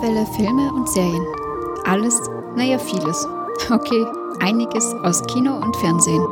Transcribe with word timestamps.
Monowelle 0.00 0.26
Filme 0.34 0.72
und 0.72 0.88
Serien. 0.88 1.26
Alles, 1.84 2.18
naja, 2.56 2.78
vieles. 2.78 3.28
Okay, 3.70 4.06
einiges 4.38 4.94
aus 5.02 5.22
Kino 5.26 5.54
und 5.58 5.76
Fernsehen. 5.76 6.22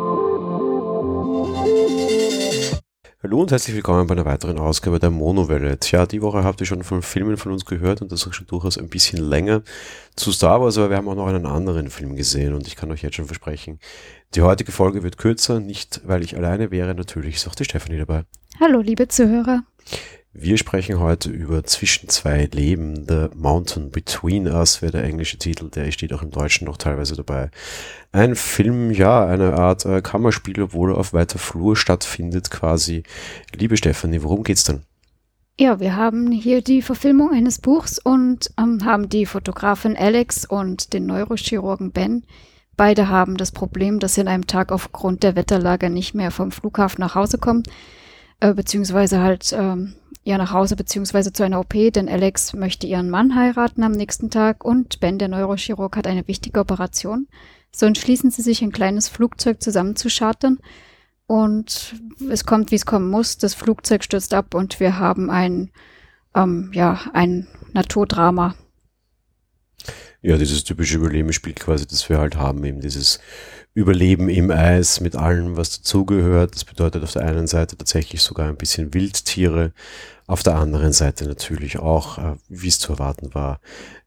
Hallo 3.22 3.42
und 3.42 3.50
herzlich 3.50 3.76
willkommen 3.76 4.06
bei 4.06 4.14
einer 4.14 4.24
weiteren 4.24 4.58
Ausgabe 4.58 4.98
der 4.98 5.10
Monowelle. 5.10 5.78
Tja, 5.78 6.06
die 6.06 6.22
Woche 6.22 6.44
habt 6.44 6.62
ihr 6.62 6.66
schon 6.66 6.82
von 6.82 7.02
Filmen 7.02 7.36
von 7.36 7.52
uns 7.52 7.66
gehört 7.66 8.00
und 8.00 8.10
das 8.10 8.26
auch 8.26 8.32
schon 8.32 8.46
durchaus 8.46 8.78
ein 8.78 8.88
bisschen 8.88 9.22
länger 9.22 9.62
zu 10.16 10.32
Star 10.32 10.62
Wars, 10.62 10.78
aber 10.78 10.88
wir 10.88 10.96
haben 10.96 11.08
auch 11.08 11.16
noch 11.16 11.26
einen 11.26 11.44
anderen 11.44 11.90
Film 11.90 12.16
gesehen 12.16 12.54
und 12.54 12.66
ich 12.66 12.74
kann 12.74 12.90
euch 12.90 13.02
jetzt 13.02 13.16
schon 13.16 13.26
versprechen, 13.26 13.80
die 14.34 14.40
heutige 14.40 14.72
Folge 14.72 15.02
wird 15.02 15.18
kürzer, 15.18 15.60
nicht 15.60 16.00
weil 16.06 16.22
ich 16.22 16.34
alleine 16.34 16.70
wäre, 16.70 16.94
natürlich 16.94 17.34
ist 17.34 17.46
auch 17.46 17.54
die 17.54 17.64
Stefanie 17.64 17.98
dabei. 17.98 18.24
Hallo, 18.60 18.80
liebe 18.80 19.08
Zuhörer. 19.08 19.62
Wir 20.34 20.58
sprechen 20.58 21.00
heute 21.00 21.30
über 21.30 21.64
Zwischen 21.64 22.08
zwei 22.10 22.44
Leben, 22.52 23.06
The 23.08 23.28
Mountain 23.34 23.90
Between 23.90 24.46
Us 24.46 24.82
wäre 24.82 24.92
der 24.92 25.04
englische 25.04 25.38
Titel, 25.38 25.70
der 25.70 25.90
steht 25.90 26.12
auch 26.12 26.22
im 26.22 26.30
Deutschen 26.30 26.66
noch 26.66 26.76
teilweise 26.76 27.16
dabei. 27.16 27.50
Ein 28.12 28.36
Film, 28.36 28.90
ja, 28.90 29.26
eine 29.26 29.54
Art 29.54 29.86
äh, 29.86 30.02
Kammerspiel, 30.02 30.60
obwohl 30.62 30.92
er 30.92 30.98
auf 30.98 31.14
weiter 31.14 31.38
Flur 31.38 31.76
stattfindet 31.76 32.50
quasi. 32.50 33.04
Liebe 33.56 33.76
Stefanie, 33.76 34.22
worum 34.22 34.44
geht's 34.44 34.64
denn? 34.64 34.82
Ja, 35.58 35.80
wir 35.80 35.96
haben 35.96 36.30
hier 36.30 36.62
die 36.62 36.82
Verfilmung 36.82 37.32
eines 37.32 37.58
Buchs 37.58 37.98
und 37.98 38.50
ähm, 38.58 38.84
haben 38.84 39.08
die 39.08 39.26
Fotografin 39.26 39.96
Alex 39.96 40.44
und 40.44 40.92
den 40.92 41.06
Neurochirurgen 41.06 41.90
Ben. 41.90 42.22
Beide 42.76 43.08
haben 43.08 43.38
das 43.38 43.50
Problem, 43.50 43.98
dass 43.98 44.14
sie 44.14 44.20
an 44.20 44.28
einem 44.28 44.46
Tag 44.46 44.70
aufgrund 44.70 45.24
der 45.24 45.34
Wetterlage 45.34 45.90
nicht 45.90 46.14
mehr 46.14 46.30
vom 46.30 46.52
Flughafen 46.52 47.00
nach 47.00 47.16
Hause 47.16 47.38
kommen, 47.38 47.64
äh, 48.40 48.54
beziehungsweise 48.54 49.20
halt 49.20 49.52
ähm, 49.52 49.94
ja 50.24 50.38
nach 50.38 50.52
Hause 50.52 50.76
beziehungsweise 50.76 51.32
zu 51.32 51.42
einer 51.42 51.60
OP, 51.60 51.74
denn 51.92 52.08
Alex 52.08 52.52
möchte 52.52 52.86
ihren 52.86 53.10
Mann 53.10 53.34
heiraten 53.34 53.82
am 53.82 53.92
nächsten 53.92 54.30
Tag 54.30 54.64
und 54.64 55.00
Ben, 55.00 55.18
der 55.18 55.28
Neurochirurg, 55.28 55.96
hat 55.96 56.06
eine 56.06 56.28
wichtige 56.28 56.60
Operation. 56.60 57.28
So 57.70 57.86
entschließen 57.86 58.30
sie 58.30 58.42
sich, 58.42 58.62
ein 58.62 58.72
kleines 58.72 59.08
Flugzeug 59.08 59.62
zusammenzuschartern. 59.62 60.58
Und 61.26 61.94
es 62.30 62.46
kommt, 62.46 62.70
wie 62.70 62.76
es 62.76 62.86
kommen 62.86 63.10
muss. 63.10 63.36
Das 63.36 63.54
Flugzeug 63.54 64.02
stürzt 64.02 64.32
ab 64.32 64.54
und 64.54 64.80
wir 64.80 64.98
haben 64.98 65.30
ein, 65.30 65.70
ähm, 66.34 66.70
ja, 66.72 67.00
ein 67.12 67.46
Naturdrama. 67.74 68.54
Ja, 70.22 70.36
dieses 70.38 70.64
typische 70.64 70.96
Überlebensspiel 70.96 71.52
quasi, 71.52 71.86
das 71.86 72.08
wir 72.08 72.18
halt 72.18 72.36
haben, 72.36 72.64
eben 72.64 72.80
dieses 72.80 73.20
Überleben 73.74 74.28
im 74.28 74.50
Eis 74.50 75.00
mit 75.00 75.14
allem, 75.14 75.56
was 75.56 75.78
dazugehört. 75.78 76.54
Das 76.54 76.64
bedeutet 76.64 77.04
auf 77.04 77.12
der 77.12 77.22
einen 77.22 77.46
Seite 77.46 77.76
tatsächlich 77.76 78.22
sogar 78.22 78.48
ein 78.48 78.56
bisschen 78.56 78.92
Wildtiere, 78.92 79.72
auf 80.26 80.42
der 80.42 80.56
anderen 80.56 80.92
Seite 80.92 81.26
natürlich 81.26 81.78
auch, 81.78 82.18
äh, 82.18 82.36
wie 82.48 82.68
es 82.68 82.78
zu 82.78 82.92
erwarten 82.92 83.34
war. 83.34 83.60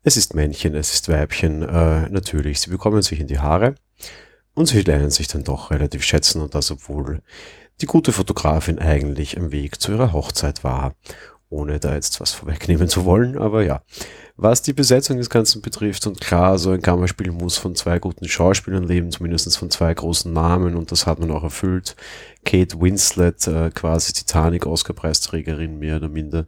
Es 0.04 0.18
ist 0.18 0.36
Männchen, 0.36 0.76
es 0.76 0.94
ist 0.94 1.10
Weibchen, 1.10 1.64
äh, 1.64 2.10
natürlich. 2.10 2.60
Sie 2.60 2.70
bekommen 2.70 3.02
sich 3.02 3.20
in 3.20 3.28
die 3.28 3.40
Haare 3.40 3.76
und 4.54 4.68
sie 4.68 4.82
lernen 4.82 5.10
sich 5.10 5.28
dann 5.28 5.44
doch 5.44 5.72
relativ 5.72 6.04
schätzen 6.04 6.42
und 6.42 6.54
das, 6.54 6.70
obwohl 6.72 7.22
die 7.82 7.86
gute 7.88 8.12
Fotografin 8.12 8.80
eigentlich 8.80 9.36
im 9.36 9.52
Weg 9.52 9.82
zu 9.82 9.94
ihrer 9.94 10.14
Hochzeit 10.14 10.64
war. 10.64 10.96
Ohne 11.52 11.80
da 11.80 11.96
jetzt 11.96 12.22
was 12.22 12.32
vorwegnehmen 12.32 12.88
zu 12.88 13.04
wollen, 13.04 13.38
aber 13.38 13.64
ja. 13.64 13.82
Was 14.38 14.62
die 14.62 14.72
Besetzung 14.74 15.18
des 15.18 15.30
Ganzen 15.30 15.62
betrifft, 15.62 16.08
und 16.08 16.22
klar, 16.22 16.58
so 16.58 16.72
ein 16.72 16.82
Kammerspiel 16.82 17.32
muss 17.32 17.58
von 17.58 17.76
zwei 17.76 18.00
guten 18.00 18.28
Schauspielern 18.28 18.84
leben, 18.84 19.12
zumindest 19.12 19.56
von 19.58 19.70
zwei 19.70 19.94
großen 19.94 20.32
Namen, 20.32 20.76
und 20.76 20.92
das 20.92 21.06
hat 21.06 21.20
man 21.20 21.30
auch 21.30 21.44
erfüllt. 21.44 21.98
Kate 22.44 22.80
Winslet, 22.82 23.48
äh, 23.48 23.70
quasi 23.70 24.14
Titanic-Oscar-Preisträgerin, 24.14 25.78
mehr 25.78 25.98
oder 25.98 26.10
minder, 26.10 26.46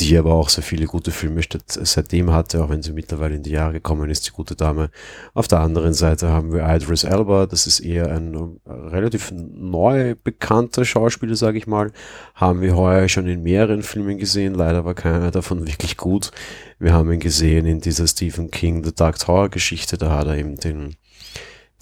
die 0.00 0.16
aber 0.16 0.34
auch 0.34 0.48
sehr 0.48 0.64
viele 0.64 0.86
gute 0.86 1.10
Filme 1.10 1.40
seitdem 1.66 2.32
hatte, 2.32 2.62
auch 2.62 2.70
wenn 2.70 2.82
sie 2.82 2.92
mittlerweile 2.92 3.36
in 3.36 3.42
die 3.42 3.50
Jahre 3.50 3.74
gekommen 3.74 4.10
ist, 4.10 4.26
die 4.26 4.32
gute 4.32 4.56
Dame. 4.56 4.90
Auf 5.34 5.48
der 5.48 5.60
anderen 5.60 5.94
Seite 5.94 6.28
haben 6.28 6.52
wir 6.52 6.68
Idris 6.68 7.04
Elba, 7.04 7.46
das 7.46 7.66
ist 7.66 7.80
eher 7.80 8.10
ein 8.10 8.34
äh, 8.34 8.70
relativ 8.70 9.32
neu 9.32 10.14
bekannter 10.22 10.84
Schauspieler, 10.84 11.36
sage 11.36 11.58
ich 11.58 11.66
mal. 11.66 11.92
Haben 12.34 12.60
wir 12.60 12.76
heuer 12.76 13.08
schon 13.08 13.28
in 13.28 13.42
mehreren 13.42 13.82
Filmen 13.82 14.18
gesehen, 14.18 14.54
leider 14.54 14.84
war 14.84 14.94
keiner 14.94 15.30
davon 15.30 15.66
wirklich 15.66 15.96
gut. 15.96 16.30
Wir 16.78 16.92
haben 16.92 17.12
ihn 17.12 17.20
gesehen 17.20 17.66
in 17.66 17.80
dieser 17.80 18.06
Stephen 18.06 18.50
King 18.50 18.84
The 18.84 18.94
Dark 18.94 19.18
Tower 19.18 19.48
Geschichte, 19.48 19.98
da 19.98 20.16
hat 20.16 20.26
er 20.26 20.36
eben 20.36 20.56
den 20.56 20.96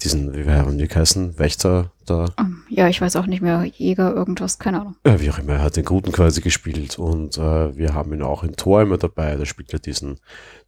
diesen, 0.03 0.35
wie 0.35 0.49
haben 0.49 0.77
die 0.77 0.87
geheißen, 0.87 1.39
Wächter 1.39 1.91
da. 2.05 2.25
Um, 2.39 2.46
ja, 2.77 2.87
ich 2.87 3.01
weiß 3.01 3.15
auch 3.15 3.25
nicht 3.25 3.41
mehr, 3.41 3.63
Jäger, 3.63 4.13
irgendwas, 4.13 4.59
keine 4.59 4.81
Ahnung. 4.81 4.95
Ja, 5.03 5.19
wie 5.19 5.31
auch 5.31 5.39
immer, 5.39 5.53
er 5.53 5.63
hat 5.63 5.77
den 5.77 5.83
Guten 5.83 6.11
quasi 6.11 6.41
gespielt 6.41 6.99
und 6.99 7.35
äh, 7.39 7.75
wir 7.75 7.95
haben 7.95 8.13
ihn 8.13 8.21
auch 8.21 8.43
in 8.43 8.55
Tor 8.55 8.83
immer 8.83 8.99
dabei, 8.99 9.35
da 9.35 9.47
spielt 9.47 9.73
er 9.73 9.79
diesen 9.79 10.19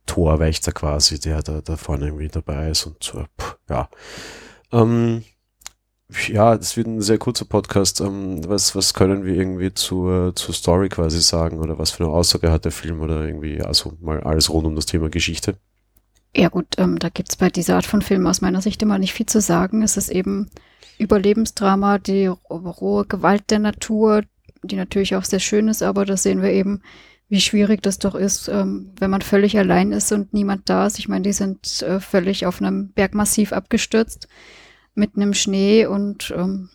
Torwächter 0.07 0.71
quasi, 0.71 1.19
der 1.19 1.43
da, 1.43 1.61
da 1.61 1.77
vorne 1.77 2.05
irgendwie 2.05 2.27
dabei 2.27 2.71
ist 2.71 2.87
und 2.87 3.03
so, 3.03 3.25
pff, 3.39 3.59
ja. 3.69 3.89
Ähm, 4.71 5.23
ja, 6.27 6.57
das 6.57 6.75
wird 6.77 6.87
ein 6.87 7.01
sehr 7.03 7.19
kurzer 7.19 7.45
Podcast. 7.45 8.01
Ähm, 8.01 8.41
was, 8.49 8.75
was 8.75 8.95
können 8.95 9.23
wir 9.23 9.35
irgendwie 9.35 9.71
zur, 9.75 10.35
zur 10.35 10.55
Story 10.55 10.89
quasi 10.89 11.21
sagen 11.21 11.59
oder 11.59 11.77
was 11.77 11.91
für 11.91 12.05
eine 12.05 12.13
Aussage 12.13 12.51
hat 12.51 12.65
der 12.65 12.71
Film 12.71 13.01
oder 13.01 13.23
irgendwie, 13.23 13.61
also 13.61 13.93
mal 14.01 14.19
alles 14.21 14.49
rund 14.49 14.65
um 14.65 14.75
das 14.75 14.87
Thema 14.87 15.09
Geschichte? 15.09 15.57
Ja 16.35 16.49
gut, 16.49 16.79
ähm, 16.79 16.97
da 16.97 17.09
gibt's 17.09 17.35
bei 17.35 17.51
dieser 17.51 17.75
Art 17.75 17.85
von 17.85 18.01
Film 18.01 18.25
aus 18.25 18.41
meiner 18.41 18.63
Sicht 18.63 18.81
immer 18.81 18.97
nicht 18.97 19.13
viel 19.13 19.27
zu 19.27 19.41
sagen. 19.41 19.83
Es 19.83 19.95
ist 19.95 20.09
eben 20.09 20.49
Überlebensdrama, 20.99 21.97
die 21.97 22.27
rohe 22.27 23.05
Gewalt 23.05 23.49
der 23.49 23.59
Natur, 23.59 24.23
die 24.63 24.75
natürlich 24.75 25.15
auch 25.15 25.23
sehr 25.23 25.39
schön 25.39 25.67
ist, 25.67 25.81
aber 25.81 26.05
da 26.05 26.17
sehen 26.17 26.41
wir 26.41 26.51
eben, 26.51 26.81
wie 27.29 27.41
schwierig 27.41 27.81
das 27.81 27.99
doch 27.99 28.15
ist, 28.15 28.47
ähm, 28.47 28.91
wenn 28.99 29.11
man 29.11 29.21
völlig 29.21 29.57
allein 29.57 29.91
ist 29.91 30.11
und 30.11 30.33
niemand 30.33 30.67
da 30.67 30.87
ist. 30.87 30.99
Ich 30.99 31.07
meine, 31.07 31.21
die 31.21 31.33
sind 31.33 31.81
äh, 31.83 31.99
völlig 31.99 32.45
auf 32.45 32.59
einem 32.59 32.91
Bergmassiv 32.91 33.53
abgestürzt, 33.53 34.27
mitten 34.95 35.21
im 35.21 35.33
Schnee 35.33 35.85
und 35.85 36.33
ähm, 36.35 36.69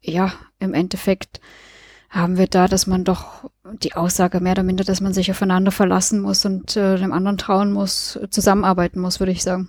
ja, 0.00 0.32
im 0.58 0.74
Endeffekt 0.74 1.40
haben 2.08 2.38
wir 2.38 2.46
da, 2.46 2.68
dass 2.68 2.86
man 2.86 3.04
doch 3.04 3.50
die 3.82 3.92
Aussage 3.94 4.40
mehr 4.40 4.52
oder 4.52 4.62
minder, 4.62 4.82
dass 4.82 5.02
man 5.02 5.12
sich 5.12 5.30
aufeinander 5.30 5.70
verlassen 5.70 6.20
muss 6.20 6.44
und 6.46 6.74
äh, 6.74 6.96
dem 6.96 7.12
anderen 7.12 7.36
trauen 7.36 7.70
muss, 7.70 8.18
zusammenarbeiten 8.30 8.98
muss, 8.98 9.20
würde 9.20 9.32
ich 9.32 9.42
sagen. 9.42 9.68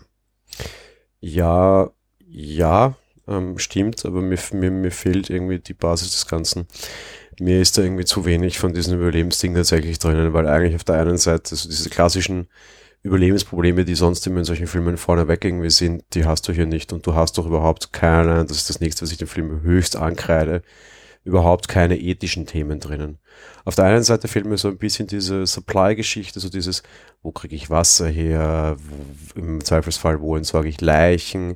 Ja, 1.19 1.89
ja, 2.25 2.95
ähm, 3.29 3.57
stimmt, 3.59 4.05
aber 4.05 4.21
mir, 4.21 4.37
mir, 4.53 4.71
mir 4.71 4.91
fehlt 4.91 5.29
irgendwie 5.29 5.59
die 5.59 5.73
Basis 5.73 6.11
des 6.11 6.27
Ganzen. 6.27 6.67
Mir 7.39 7.61
ist 7.61 7.77
da 7.77 7.83
irgendwie 7.83 8.05
zu 8.05 8.25
wenig 8.25 8.59
von 8.59 8.73
diesem 8.73 8.99
Überlebensding 8.99 9.53
tatsächlich 9.55 9.99
drinnen, 9.99 10.33
weil 10.33 10.47
eigentlich 10.47 10.75
auf 10.75 10.83
der 10.83 10.95
einen 10.95 11.17
Seite 11.17 11.55
so 11.55 11.69
diese 11.69 11.89
klassischen 11.89 12.47
Überlebensprobleme, 13.01 13.85
die 13.85 13.95
sonst 13.95 14.27
immer 14.27 14.39
in 14.39 14.45
solchen 14.45 14.67
Filmen 14.67 14.97
vorneweg 14.97 15.45
irgendwie 15.45 15.69
sind, 15.69 16.03
die 16.13 16.25
hast 16.25 16.47
du 16.47 16.51
hier 16.51 16.65
nicht 16.65 16.91
und 16.91 17.05
du 17.07 17.15
hast 17.15 17.37
doch 17.37 17.45
überhaupt 17.45 17.93
keine, 17.93 18.43
das 18.45 18.57
ist 18.57 18.69
das 18.69 18.81
nächste, 18.81 19.03
was 19.03 19.11
ich 19.11 19.17
dem 19.17 19.27
Film 19.27 19.61
höchst 19.61 19.95
ankreide, 19.95 20.63
überhaupt 21.23 21.69
keine 21.69 21.97
ethischen 21.97 22.45
Themen 22.45 22.81
drinnen. 22.81 23.19
Auf 23.63 23.75
der 23.75 23.85
einen 23.85 24.03
Seite 24.03 24.27
fehlt 24.27 24.45
mir 24.45 24.57
so 24.57 24.67
ein 24.67 24.77
bisschen 24.77 25.07
diese 25.07 25.45
Supply-Geschichte, 25.45 26.41
so 26.41 26.49
dieses, 26.49 26.83
wo 27.21 27.31
kriege 27.31 27.55
ich 27.55 27.69
Wasser 27.69 28.07
her, 28.07 28.75
im 29.35 29.63
Zweifelsfall, 29.63 30.19
wo 30.19 30.35
entsorge 30.35 30.67
ich 30.67 30.81
Leichen, 30.81 31.55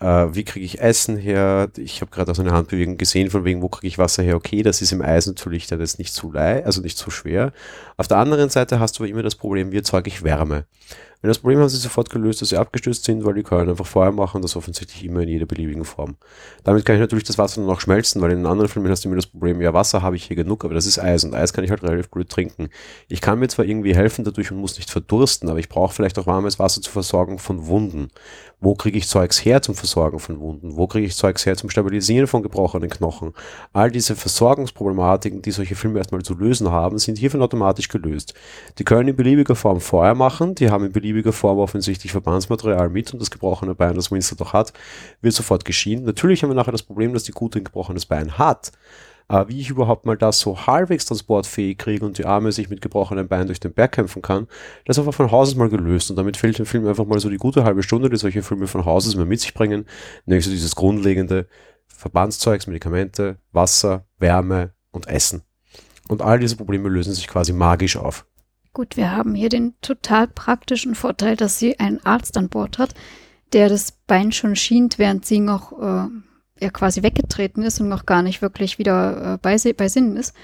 äh, 0.00 0.26
wie 0.32 0.44
kriege 0.44 0.64
ich 0.64 0.80
Essen 0.80 1.16
her? 1.16 1.70
Ich 1.76 2.00
habe 2.00 2.10
gerade 2.10 2.30
auch 2.30 2.36
so 2.36 2.42
eine 2.42 2.52
Handbewegung 2.52 2.98
gesehen, 2.98 3.30
von 3.30 3.44
wegen, 3.44 3.62
wo 3.62 3.68
kriege 3.68 3.88
ich 3.88 3.98
Wasser 3.98 4.22
her? 4.22 4.36
Okay, 4.36 4.62
das 4.62 4.80
ist 4.82 4.92
im 4.92 5.02
Eis 5.02 5.26
natürlich 5.26 5.66
dann 5.66 5.80
jetzt 5.80 5.98
nicht 5.98 6.12
zu 6.12 6.30
leicht, 6.30 6.66
also 6.66 6.80
nicht 6.80 6.96
zu 6.96 7.10
schwer. 7.10 7.52
Auf 7.96 8.08
der 8.08 8.18
anderen 8.18 8.50
Seite 8.50 8.78
hast 8.80 8.98
du 8.98 9.02
aber 9.02 9.10
immer 9.10 9.22
das 9.22 9.34
Problem, 9.34 9.72
wie 9.72 9.78
erzeuge 9.78 10.08
ich 10.08 10.22
Wärme? 10.22 10.64
Wenn 11.20 11.28
das 11.28 11.38
Problem 11.38 11.58
haben 11.58 11.68
sie 11.68 11.78
sofort 11.78 12.10
gelöst, 12.10 12.42
dass 12.42 12.50
sie 12.50 12.56
abgestürzt 12.56 13.04
sind, 13.04 13.24
weil 13.24 13.34
die 13.34 13.42
können 13.42 13.68
einfach 13.68 13.86
Feuer 13.86 14.12
machen, 14.12 14.40
das 14.40 14.54
offensichtlich 14.54 15.04
immer 15.04 15.20
in 15.20 15.28
jeder 15.28 15.46
beliebigen 15.46 15.84
Form. 15.84 16.16
Damit 16.62 16.84
kann 16.84 16.94
ich 16.94 17.00
natürlich 17.00 17.24
das 17.24 17.38
Wasser 17.38 17.60
noch 17.60 17.80
schmelzen, 17.80 18.22
weil 18.22 18.30
in 18.30 18.46
anderen 18.46 18.68
Filmen 18.68 18.88
hast 18.88 19.04
du 19.04 19.08
immer 19.08 19.16
das 19.16 19.26
Problem, 19.26 19.60
ja, 19.60 19.74
Wasser 19.74 20.02
habe 20.02 20.14
ich 20.14 20.24
hier 20.24 20.36
genug, 20.36 20.64
aber 20.64 20.74
das 20.74 20.86
ist 20.86 20.98
Eis 20.98 21.24
und 21.24 21.34
Eis 21.34 21.52
kann 21.52 21.64
ich 21.64 21.70
halt 21.70 21.82
relativ 21.82 22.10
gut 22.10 22.28
trinken. 22.28 22.68
Ich 23.08 23.20
kann 23.20 23.40
mir 23.40 23.48
zwar 23.48 23.64
irgendwie 23.64 23.96
helfen 23.96 24.24
dadurch 24.24 24.52
und 24.52 24.58
muss 24.58 24.76
nicht 24.76 24.90
verdursten, 24.90 25.48
aber 25.48 25.58
ich 25.58 25.68
brauche 25.68 25.92
vielleicht 25.92 26.18
auch 26.18 26.26
warmes 26.26 26.60
Wasser 26.60 26.80
zur 26.82 26.92
Versorgung 26.92 27.38
von 27.38 27.66
Wunden. 27.66 28.10
Wo 28.60 28.74
kriege 28.74 28.98
ich 28.98 29.06
Zeugs 29.06 29.44
her 29.44 29.62
zum 29.62 29.76
Versorgen 29.76 30.18
von 30.18 30.40
Wunden? 30.40 30.76
Wo 30.76 30.88
kriege 30.88 31.06
ich 31.06 31.14
Zeugs 31.14 31.46
her 31.46 31.56
zum 31.56 31.70
Stabilisieren 31.70 32.26
von 32.26 32.42
gebrochenen 32.42 32.90
Knochen? 32.90 33.32
All 33.72 33.88
diese 33.88 34.16
Versorgungsproblematiken, 34.16 35.42
die 35.42 35.52
solche 35.52 35.76
Filme 35.76 35.98
erstmal 35.98 36.22
zu 36.22 36.34
lösen 36.34 36.68
haben, 36.70 36.98
sind 36.98 37.18
hiervon 37.18 37.40
automatisch 37.40 37.88
gelöst. 37.88 38.34
Die 38.78 38.84
können 38.84 39.08
in 39.08 39.16
beliebiger 39.16 39.54
Form 39.54 39.80
Feuer 39.80 40.14
machen, 40.16 40.56
die 40.56 40.70
haben 40.70 40.86
in 40.86 40.92
beliebiger 40.92 41.07
beliebiger 41.08 41.32
Form 41.32 41.58
offensichtlich 41.58 42.12
Verbandsmaterial 42.12 42.90
mit 42.90 43.12
und 43.12 43.20
das 43.20 43.30
gebrochene 43.30 43.74
Bein, 43.74 43.94
das 43.94 44.10
Winston 44.10 44.38
doch 44.38 44.52
hat, 44.52 44.72
wird 45.20 45.34
sofort 45.34 45.64
geschehen. 45.64 46.04
Natürlich 46.04 46.42
haben 46.42 46.50
wir 46.50 46.54
nachher 46.54 46.72
das 46.72 46.82
Problem, 46.82 47.12
dass 47.12 47.24
die 47.24 47.32
Gute 47.32 47.58
ein 47.58 47.64
gebrochenes 47.64 48.06
Bein 48.06 48.38
hat. 48.38 48.72
Aber 49.30 49.50
wie 49.50 49.60
ich 49.60 49.68
überhaupt 49.68 50.06
mal 50.06 50.16
das 50.16 50.40
so 50.40 50.66
halbwegs 50.66 51.04
transportfähig 51.04 51.76
kriege 51.76 52.04
und 52.04 52.16
die 52.16 52.24
Arme 52.24 52.50
sich 52.50 52.70
mit 52.70 52.80
gebrochenem 52.80 53.28
Bein 53.28 53.46
durch 53.46 53.60
den 53.60 53.74
Berg 53.74 53.92
kämpfen 53.92 54.22
kann, 54.22 54.46
das 54.86 54.96
ist 54.96 55.00
einfach 55.00 55.14
von 55.14 55.30
Haus 55.30 55.50
aus 55.50 55.54
mal 55.54 55.68
gelöst. 55.68 56.08
Und 56.08 56.16
damit 56.16 56.38
fehlt 56.38 56.58
dem 56.58 56.64
Film 56.64 56.86
einfach 56.86 57.04
mal 57.04 57.20
so 57.20 57.28
die 57.28 57.36
gute 57.36 57.64
halbe 57.64 57.82
Stunde, 57.82 58.08
die 58.08 58.16
solche 58.16 58.42
Filme 58.42 58.66
von 58.66 58.86
Haus 58.86 59.06
aus 59.06 59.16
mal 59.16 59.26
mit 59.26 59.40
sich 59.40 59.52
bringen. 59.52 59.84
Nämlich 60.24 60.46
so 60.46 60.50
dieses 60.50 60.74
grundlegende 60.74 61.46
Verbandszeugs, 61.86 62.66
Medikamente, 62.66 63.36
Wasser, 63.52 64.06
Wärme 64.18 64.72
und 64.92 65.08
Essen. 65.08 65.42
Und 66.08 66.22
all 66.22 66.38
diese 66.38 66.56
Probleme 66.56 66.88
lösen 66.88 67.12
sich 67.12 67.28
quasi 67.28 67.52
magisch 67.52 67.98
auf. 67.98 68.24
Gut, 68.72 68.96
wir 68.96 69.10
haben 69.10 69.34
hier 69.34 69.48
den 69.48 69.74
total 69.80 70.28
praktischen 70.28 70.94
Vorteil, 70.94 71.36
dass 71.36 71.58
sie 71.58 71.78
einen 71.80 72.04
Arzt 72.04 72.36
an 72.36 72.48
Bord 72.48 72.78
hat, 72.78 72.94
der 73.52 73.68
das 73.68 73.92
Bein 74.06 74.32
schon 74.32 74.56
schient, 74.56 74.98
während 74.98 75.24
sie 75.24 75.40
noch 75.40 75.72
äh, 75.72 76.08
ja 76.60 76.70
quasi 76.70 77.02
weggetreten 77.02 77.62
ist 77.62 77.80
und 77.80 77.88
noch 77.88 78.06
gar 78.06 78.22
nicht 78.22 78.42
wirklich 78.42 78.78
wieder 78.78 79.34
äh, 79.34 79.38
bei, 79.40 79.56
bei 79.72 79.88
Sinnen 79.88 80.16
ist. 80.16 80.34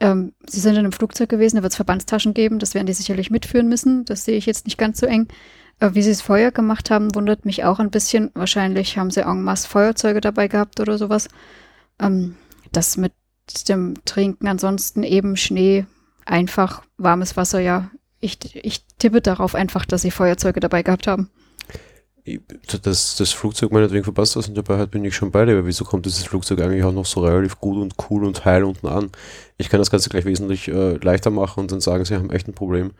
Ähm, 0.00 0.32
sie 0.46 0.60
sind 0.60 0.74
in 0.74 0.80
einem 0.80 0.92
Flugzeug 0.92 1.28
gewesen, 1.28 1.56
da 1.56 1.62
wird 1.62 1.72
es 1.72 1.76
Verbandstaschen 1.76 2.34
geben, 2.34 2.58
das 2.58 2.74
werden 2.74 2.86
die 2.86 2.92
sicherlich 2.92 3.30
mitführen 3.30 3.68
müssen. 3.68 4.04
Das 4.04 4.24
sehe 4.24 4.36
ich 4.36 4.46
jetzt 4.46 4.66
nicht 4.66 4.78
ganz 4.78 5.00
so 5.00 5.06
eng. 5.06 5.28
Äh, 5.80 5.90
wie 5.94 6.02
sie 6.02 6.10
es 6.10 6.22
vorher 6.22 6.52
gemacht 6.52 6.90
haben, 6.90 7.14
wundert 7.14 7.44
mich 7.44 7.64
auch 7.64 7.78
ein 7.78 7.90
bisschen. 7.90 8.30
Wahrscheinlich 8.34 8.98
haben 8.98 9.10
sie 9.10 9.22
en 9.22 9.42
masse 9.42 9.68
Feuerzeuge 9.68 10.20
dabei 10.20 10.48
gehabt 10.48 10.80
oder 10.80 10.98
sowas. 10.98 11.28
Ähm, 12.00 12.36
das 12.72 12.96
mit 12.96 13.12
dem 13.68 13.94
Trinken, 14.04 14.46
ansonsten 14.46 15.02
eben 15.02 15.36
Schnee, 15.36 15.86
einfach 16.28 16.82
warmes 16.96 17.36
Wasser, 17.36 17.60
ja. 17.60 17.90
Ich, 18.20 18.38
ich 18.54 18.84
tippe 18.98 19.20
darauf 19.20 19.54
einfach, 19.54 19.86
dass 19.86 20.02
sie 20.02 20.10
Feuerzeuge 20.10 20.60
dabei 20.60 20.82
gehabt 20.82 21.06
haben. 21.06 21.30
Dass 22.82 23.16
das 23.16 23.32
Flugzeug 23.32 23.72
meinetwegen 23.72 24.04
verpasst 24.04 24.36
ist 24.36 24.48
und 24.48 24.54
dabei 24.54 24.76
hat, 24.76 24.90
bin 24.90 25.04
ich 25.04 25.16
schon 25.16 25.30
bei 25.30 25.46
dir, 25.46 25.52
aber 25.52 25.66
wieso 25.66 25.84
kommt 25.84 26.04
dieses 26.04 26.24
Flugzeug 26.24 26.60
eigentlich 26.60 26.84
auch 26.84 26.92
noch 26.92 27.06
so 27.06 27.20
relativ 27.20 27.58
gut 27.58 27.78
und 27.78 27.94
cool 28.10 28.24
und 28.24 28.44
heil 28.44 28.64
unten 28.64 28.86
an? 28.86 29.10
Ich 29.56 29.70
kann 29.70 29.80
das 29.80 29.90
Ganze 29.90 30.10
gleich 30.10 30.26
wesentlich 30.26 30.68
äh, 30.68 30.96
leichter 30.96 31.30
machen 31.30 31.60
und 31.60 31.72
dann 31.72 31.80
sagen, 31.80 32.04
sie 32.04 32.16
haben 32.16 32.30
echt 32.30 32.46
ein 32.46 32.54
Problem, 32.54 32.90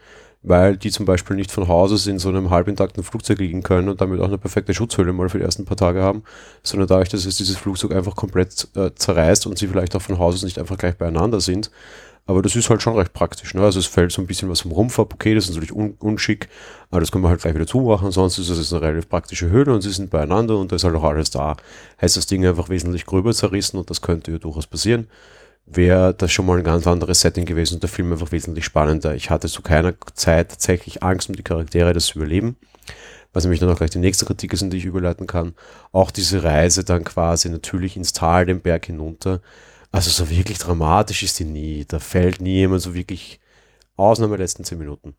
weil 0.43 0.77
die 0.77 0.91
zum 0.91 1.05
Beispiel 1.05 1.37
nicht 1.37 1.51
von 1.51 1.69
Haus 1.69 1.93
aus 1.93 2.07
in 2.07 2.19
so 2.19 2.29
einem 2.29 2.51
halbintakten 2.51 3.03
Flugzeug 3.03 3.39
liegen 3.39 3.63
können 3.63 3.89
und 3.89 4.01
damit 4.01 4.21
auch 4.21 4.29
eine 4.29 4.39
perfekte 4.39 4.75
Schutzhülle 4.75 5.13
mal 5.13 5.29
für 5.29 5.39
die 5.39 5.45
ersten 5.45 5.65
paar 5.65 5.77
Tage 5.77 6.03
haben, 6.03 6.23
sondern 6.63 6.89
dadurch, 6.89 7.09
dass 7.09 7.25
es 7.25 7.37
dieses 7.37 7.57
Flugzeug 7.57 7.93
einfach 7.93 8.15
komplett 8.17 8.69
äh, 8.77 8.91
zerreißt 8.95 9.47
und 9.47 9.59
sie 9.59 9.67
vielleicht 9.67 9.97
auch 9.97 10.03
von 10.03 10.19
Haus 10.19 10.35
aus 10.35 10.43
nicht 10.43 10.59
einfach 10.59 10.79
gleich 10.79 10.97
beieinander 10.97 11.41
sind, 11.41 11.71
aber 12.29 12.43
das 12.43 12.55
ist 12.55 12.69
halt 12.69 12.83
schon 12.83 12.95
recht 12.95 13.15
praktisch. 13.15 13.55
Ne? 13.55 13.63
Also 13.63 13.79
es 13.79 13.87
fällt 13.87 14.13
so 14.13 14.21
ein 14.21 14.27
bisschen 14.27 14.51
was 14.51 14.61
vom 14.61 14.73
Rumpf 14.73 14.99
ab. 15.01 15.15
Okay, 15.15 15.35
das 15.35 15.45
ist 15.45 15.51
natürlich 15.51 15.73
un 15.73 15.95
unschick, 15.99 16.51
aber 16.91 17.01
das 17.01 17.11
können 17.11 17.25
wir 17.25 17.31
halt 17.31 17.41
gleich 17.41 17.55
wieder 17.55 17.67
zumachen. 17.67 18.13
Sonst 18.13 18.39
ist 18.39 18.51
es 18.51 18.71
eine 18.71 18.83
relativ 18.83 19.09
praktische 19.09 19.49
Höhle 19.49 19.73
und 19.73 19.81
sie 19.81 19.91
sind 19.91 20.11
beieinander 20.11 20.59
und 20.59 20.71
da 20.71 20.77
ist 20.77 20.85
halt 20.85 20.95
auch 20.95 21.05
alles 21.05 21.31
da. 21.31 21.57
Heißt 22.03 22.19
das 22.19 22.27
Ding 22.27 22.45
einfach 22.45 22.69
wesentlich 22.69 23.07
gröber 23.07 23.33
zerrissen 23.33 23.79
und 23.79 23.89
das 23.89 24.03
könnte 24.03 24.31
ja 24.31 24.39
durchaus 24.39 24.67
passieren. 24.67 25.09
Wäre 25.71 26.15
das 26.15 26.33
schon 26.33 26.47
mal 26.47 26.59
ein 26.59 26.65
ganz 26.65 26.87
anderes 26.87 27.21
Setting 27.21 27.45
gewesen 27.45 27.75
und 27.75 27.83
der 27.83 27.91
Film 27.91 28.13
einfach 28.13 28.33
wesentlich 28.33 28.65
spannender. 28.65 29.15
Ich 29.15 29.31
hatte 29.31 29.49
zu 29.49 29.63
keiner 29.63 29.95
Zeit 30.15 30.51
tatsächlich 30.51 31.03
Angst 31.03 31.29
um 31.29 31.37
die 31.37 31.43
Charaktere, 31.43 31.93
das 31.93 32.11
überleben. 32.11 32.57
Was 33.35 33.45
nämlich 33.45 33.61
dann 33.61 33.69
auch 33.69 33.77
gleich 33.77 33.91
die 33.91 33.99
nächste 33.99 34.25
Kritik 34.25 34.55
ist, 34.55 34.63
in 34.63 34.71
die 34.71 34.79
ich 34.79 34.87
überleiten 34.87 35.27
kann. 35.27 35.55
Auch 35.93 36.11
diese 36.11 36.43
Reise 36.43 36.85
dann 36.85 37.05
quasi 37.05 37.51
natürlich 37.51 37.97
ins 37.97 38.15
Tal, 38.15 38.47
den 38.47 38.61
Berg 38.61 38.87
hinunter 38.87 39.43
also 39.91 40.11
so 40.11 40.31
wirklich 40.31 40.59
dramatisch 40.59 41.23
ist 41.23 41.39
die 41.39 41.45
nie. 41.45 41.85
Da 41.87 41.99
fällt 41.99 42.41
nie 42.41 42.57
jemand 42.57 42.83
so 42.83 42.95
wirklich, 42.95 43.41
Ausnahme 43.97 44.37
der 44.37 44.45
letzten 44.45 44.65
zehn 44.65 44.79
Minuten. 44.79 45.17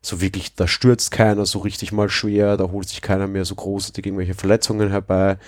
So 0.00 0.20
wirklich, 0.20 0.54
da 0.54 0.68
stürzt 0.68 1.10
keiner 1.10 1.44
so 1.46 1.58
richtig 1.60 1.92
mal 1.92 2.08
schwer, 2.08 2.56
da 2.56 2.70
holt 2.70 2.88
sich 2.88 3.02
keiner 3.02 3.26
mehr 3.26 3.44
so 3.44 3.54
großartig 3.54 4.06
irgendwelche 4.06 4.34
Verletzungen 4.34 4.90
herbei. 4.90 5.38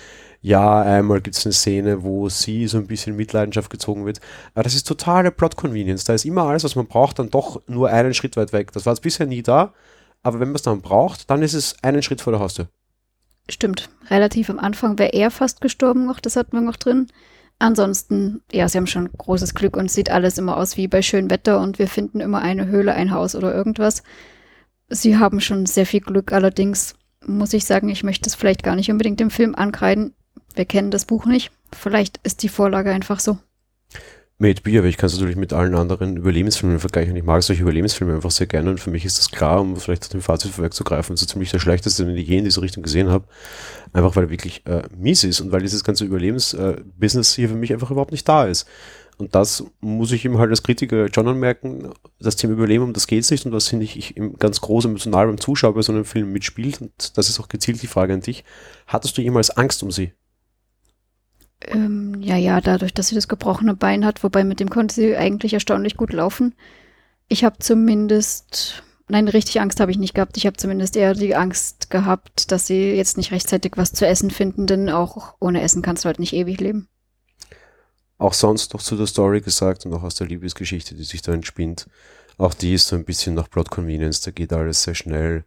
Ja, 0.42 0.80
einmal 0.80 1.20
gibt 1.20 1.36
es 1.36 1.44
eine 1.44 1.52
Szene, 1.52 2.02
wo 2.02 2.28
sie 2.28 2.66
so 2.66 2.78
ein 2.78 2.86
bisschen 2.86 3.14
Mitleidenschaft 3.14 3.70
gezogen 3.70 4.06
wird. 4.06 4.20
Aber 4.54 4.62
das 4.62 4.74
ist 4.74 4.86
totale 4.86 5.30
Plot-Convenience. 5.30 6.04
Da 6.04 6.14
ist 6.14 6.24
immer 6.24 6.44
alles, 6.44 6.64
was 6.64 6.76
man 6.76 6.86
braucht, 6.86 7.18
dann 7.18 7.30
doch 7.30 7.60
nur 7.66 7.90
einen 7.90 8.14
Schritt 8.14 8.36
weit 8.36 8.52
weg. 8.52 8.72
Das 8.72 8.86
war 8.86 8.94
jetzt 8.94 9.02
bisher 9.02 9.26
nie 9.26 9.42
da. 9.42 9.74
Aber 10.22 10.40
wenn 10.40 10.48
man 10.48 10.56
es 10.56 10.62
dann 10.62 10.80
braucht, 10.80 11.30
dann 11.30 11.42
ist 11.42 11.54
es 11.54 11.76
einen 11.82 12.02
Schritt 12.02 12.20
vor 12.20 12.32
der 12.32 12.40
Haustür. 12.40 12.68
Stimmt. 13.48 13.90
Relativ 14.08 14.48
am 14.48 14.58
Anfang 14.58 14.98
wäre 14.98 15.12
er 15.12 15.30
fast 15.30 15.60
gestorben 15.60 16.06
noch, 16.06 16.20
das 16.20 16.36
hatten 16.36 16.52
wir 16.52 16.60
noch 16.60 16.76
drin. 16.76 17.08
Ansonsten, 17.58 18.42
ja, 18.50 18.68
sie 18.68 18.78
haben 18.78 18.86
schon 18.86 19.10
großes 19.12 19.54
Glück 19.54 19.76
und 19.76 19.90
sieht 19.90 20.10
alles 20.10 20.38
immer 20.38 20.56
aus 20.56 20.76
wie 20.76 20.88
bei 20.88 21.02
schönem 21.02 21.30
Wetter 21.30 21.60
und 21.60 21.78
wir 21.78 21.88
finden 21.88 22.20
immer 22.20 22.40
eine 22.40 22.66
Höhle, 22.66 22.94
ein 22.94 23.10
Haus 23.10 23.34
oder 23.34 23.54
irgendwas. 23.54 24.02
Sie 24.90 25.16
haben 25.16 25.40
schon 25.40 25.66
sehr 25.66 25.86
viel 25.86 26.00
Glück, 26.00 26.32
allerdings 26.32 26.94
muss 27.26 27.52
ich 27.52 27.64
sagen, 27.64 27.88
ich 27.88 28.02
möchte 28.02 28.28
es 28.28 28.34
vielleicht 28.34 28.62
gar 28.62 28.76
nicht 28.76 28.90
unbedingt 28.90 29.20
im 29.20 29.30
Film 29.30 29.54
ankreiden. 29.54 30.14
Wir 30.54 30.64
kennen 30.64 30.90
das 30.90 31.04
Buch 31.04 31.26
nicht. 31.26 31.52
Vielleicht 31.72 32.18
ist 32.24 32.42
die 32.42 32.48
Vorlage 32.48 32.90
einfach 32.90 33.20
so. 33.20 33.38
Made 34.38 34.62
Be, 34.62 34.78
aber 34.78 34.88
ich 34.88 34.96
kann 34.96 35.08
es 35.08 35.12
natürlich 35.12 35.36
mit 35.36 35.52
allen 35.52 35.74
anderen 35.74 36.16
Überlebensfilmen 36.16 36.80
vergleichen. 36.80 37.14
Ich 37.14 37.24
mag 37.24 37.42
solche 37.42 37.60
Überlebensfilme 37.60 38.14
einfach 38.14 38.30
sehr 38.30 38.46
gerne 38.46 38.70
und 38.70 38.80
für 38.80 38.90
mich 38.90 39.04
ist 39.04 39.18
das 39.18 39.30
klar, 39.30 39.60
um 39.60 39.76
vielleicht 39.76 40.04
auf 40.04 40.08
dem 40.08 40.22
Fazit 40.22 40.50
vorwegzugreifen, 40.52 41.14
so 41.14 41.26
ziemlich 41.26 41.50
der 41.50 41.58
schlechteste, 41.58 42.06
den 42.06 42.16
ich 42.16 42.26
je 42.26 42.38
in 42.38 42.44
diese 42.44 42.62
Richtung 42.62 42.82
gesehen 42.82 43.10
habe. 43.10 43.26
Einfach 43.92 44.16
weil 44.16 44.24
er 44.24 44.30
wirklich 44.30 44.66
äh, 44.66 44.84
mies 44.96 45.24
ist 45.24 45.42
und 45.42 45.52
weil 45.52 45.60
dieses 45.60 45.84
ganze 45.84 46.06
Überlebensbusiness 46.06 47.32
äh, 47.32 47.36
hier 47.36 47.50
für 47.50 47.54
mich 47.54 47.70
einfach 47.74 47.90
überhaupt 47.90 48.12
nicht 48.12 48.26
da 48.26 48.46
ist. 48.46 48.66
Und 49.20 49.34
das 49.34 49.64
muss 49.80 50.12
ich 50.12 50.24
ihm 50.24 50.38
halt 50.38 50.50
als 50.50 50.62
Kritiker 50.62 51.08
schon 51.14 51.28
anmerken. 51.28 51.92
Das 52.18 52.36
Thema 52.36 52.54
Überleben, 52.54 52.84
um 52.84 52.92
das 52.92 53.06
geht 53.06 53.22
es 53.22 53.30
nicht 53.30 53.46
und 53.46 53.52
das 53.52 53.68
finde 53.68 53.84
ich, 53.84 53.96
ich 53.96 54.14
ganz 54.38 54.60
groß 54.60 54.86
emotional 54.86 55.26
beim 55.26 55.38
Zuschauer 55.38 55.74
bei 55.74 55.82
so 55.82 55.92
einem 55.92 56.04
Film 56.04 56.32
mitspielt. 56.32 56.80
Und 56.80 57.16
das 57.16 57.28
ist 57.28 57.38
auch 57.38 57.48
gezielt 57.48 57.82
die 57.82 57.86
Frage 57.86 58.14
an 58.14 58.20
dich. 58.20 58.44
Hattest 58.86 59.16
du 59.16 59.22
jemals 59.22 59.50
Angst 59.50 59.82
um 59.82 59.90
sie? 59.90 60.12
Ähm, 61.66 62.16
ja, 62.20 62.36
ja, 62.36 62.60
dadurch, 62.60 62.94
dass 62.94 63.08
sie 63.08 63.14
das 63.14 63.28
gebrochene 63.28 63.74
Bein 63.74 64.04
hat, 64.04 64.24
wobei 64.24 64.44
mit 64.44 64.60
dem 64.60 64.70
konnte 64.70 64.94
sie 64.94 65.16
eigentlich 65.16 65.52
erstaunlich 65.52 65.96
gut 65.96 66.12
laufen. 66.12 66.54
Ich 67.28 67.44
habe 67.44 67.58
zumindest, 67.58 68.82
nein, 69.08 69.28
richtig 69.28 69.60
Angst 69.60 69.78
habe 69.80 69.90
ich 69.90 69.98
nicht 69.98 70.14
gehabt. 70.14 70.36
Ich 70.36 70.46
habe 70.46 70.56
zumindest 70.56 70.96
eher 70.96 71.14
die 71.14 71.36
Angst 71.36 71.90
gehabt, 71.90 72.50
dass 72.50 72.66
sie 72.66 72.92
jetzt 72.92 73.16
nicht 73.16 73.30
rechtzeitig 73.30 73.72
was 73.76 73.92
zu 73.92 74.06
essen 74.06 74.30
finden, 74.30 74.66
denn 74.66 74.88
auch 74.88 75.34
ohne 75.38 75.60
Essen 75.60 75.82
kannst 75.82 76.04
du 76.04 76.06
halt 76.06 76.18
nicht 76.18 76.32
ewig 76.32 76.60
leben. 76.60 76.88
Auch 78.20 78.34
sonst 78.34 78.74
noch 78.74 78.82
zu 78.82 78.96
der 78.96 79.06
Story 79.06 79.40
gesagt 79.40 79.86
und 79.86 79.94
auch 79.94 80.02
aus 80.02 80.14
der 80.14 80.26
Liebesgeschichte, 80.26 80.94
die 80.94 81.04
sich 81.04 81.22
da 81.22 81.32
entspinnt. 81.32 81.86
Auch 82.36 82.52
die 82.52 82.74
ist 82.74 82.86
so 82.86 82.94
ein 82.94 83.06
bisschen 83.06 83.34
nach 83.34 83.48
Plot 83.48 83.70
Convenience, 83.70 84.20
da 84.20 84.30
geht 84.30 84.52
alles 84.52 84.82
sehr 84.82 84.94
schnell. 84.94 85.44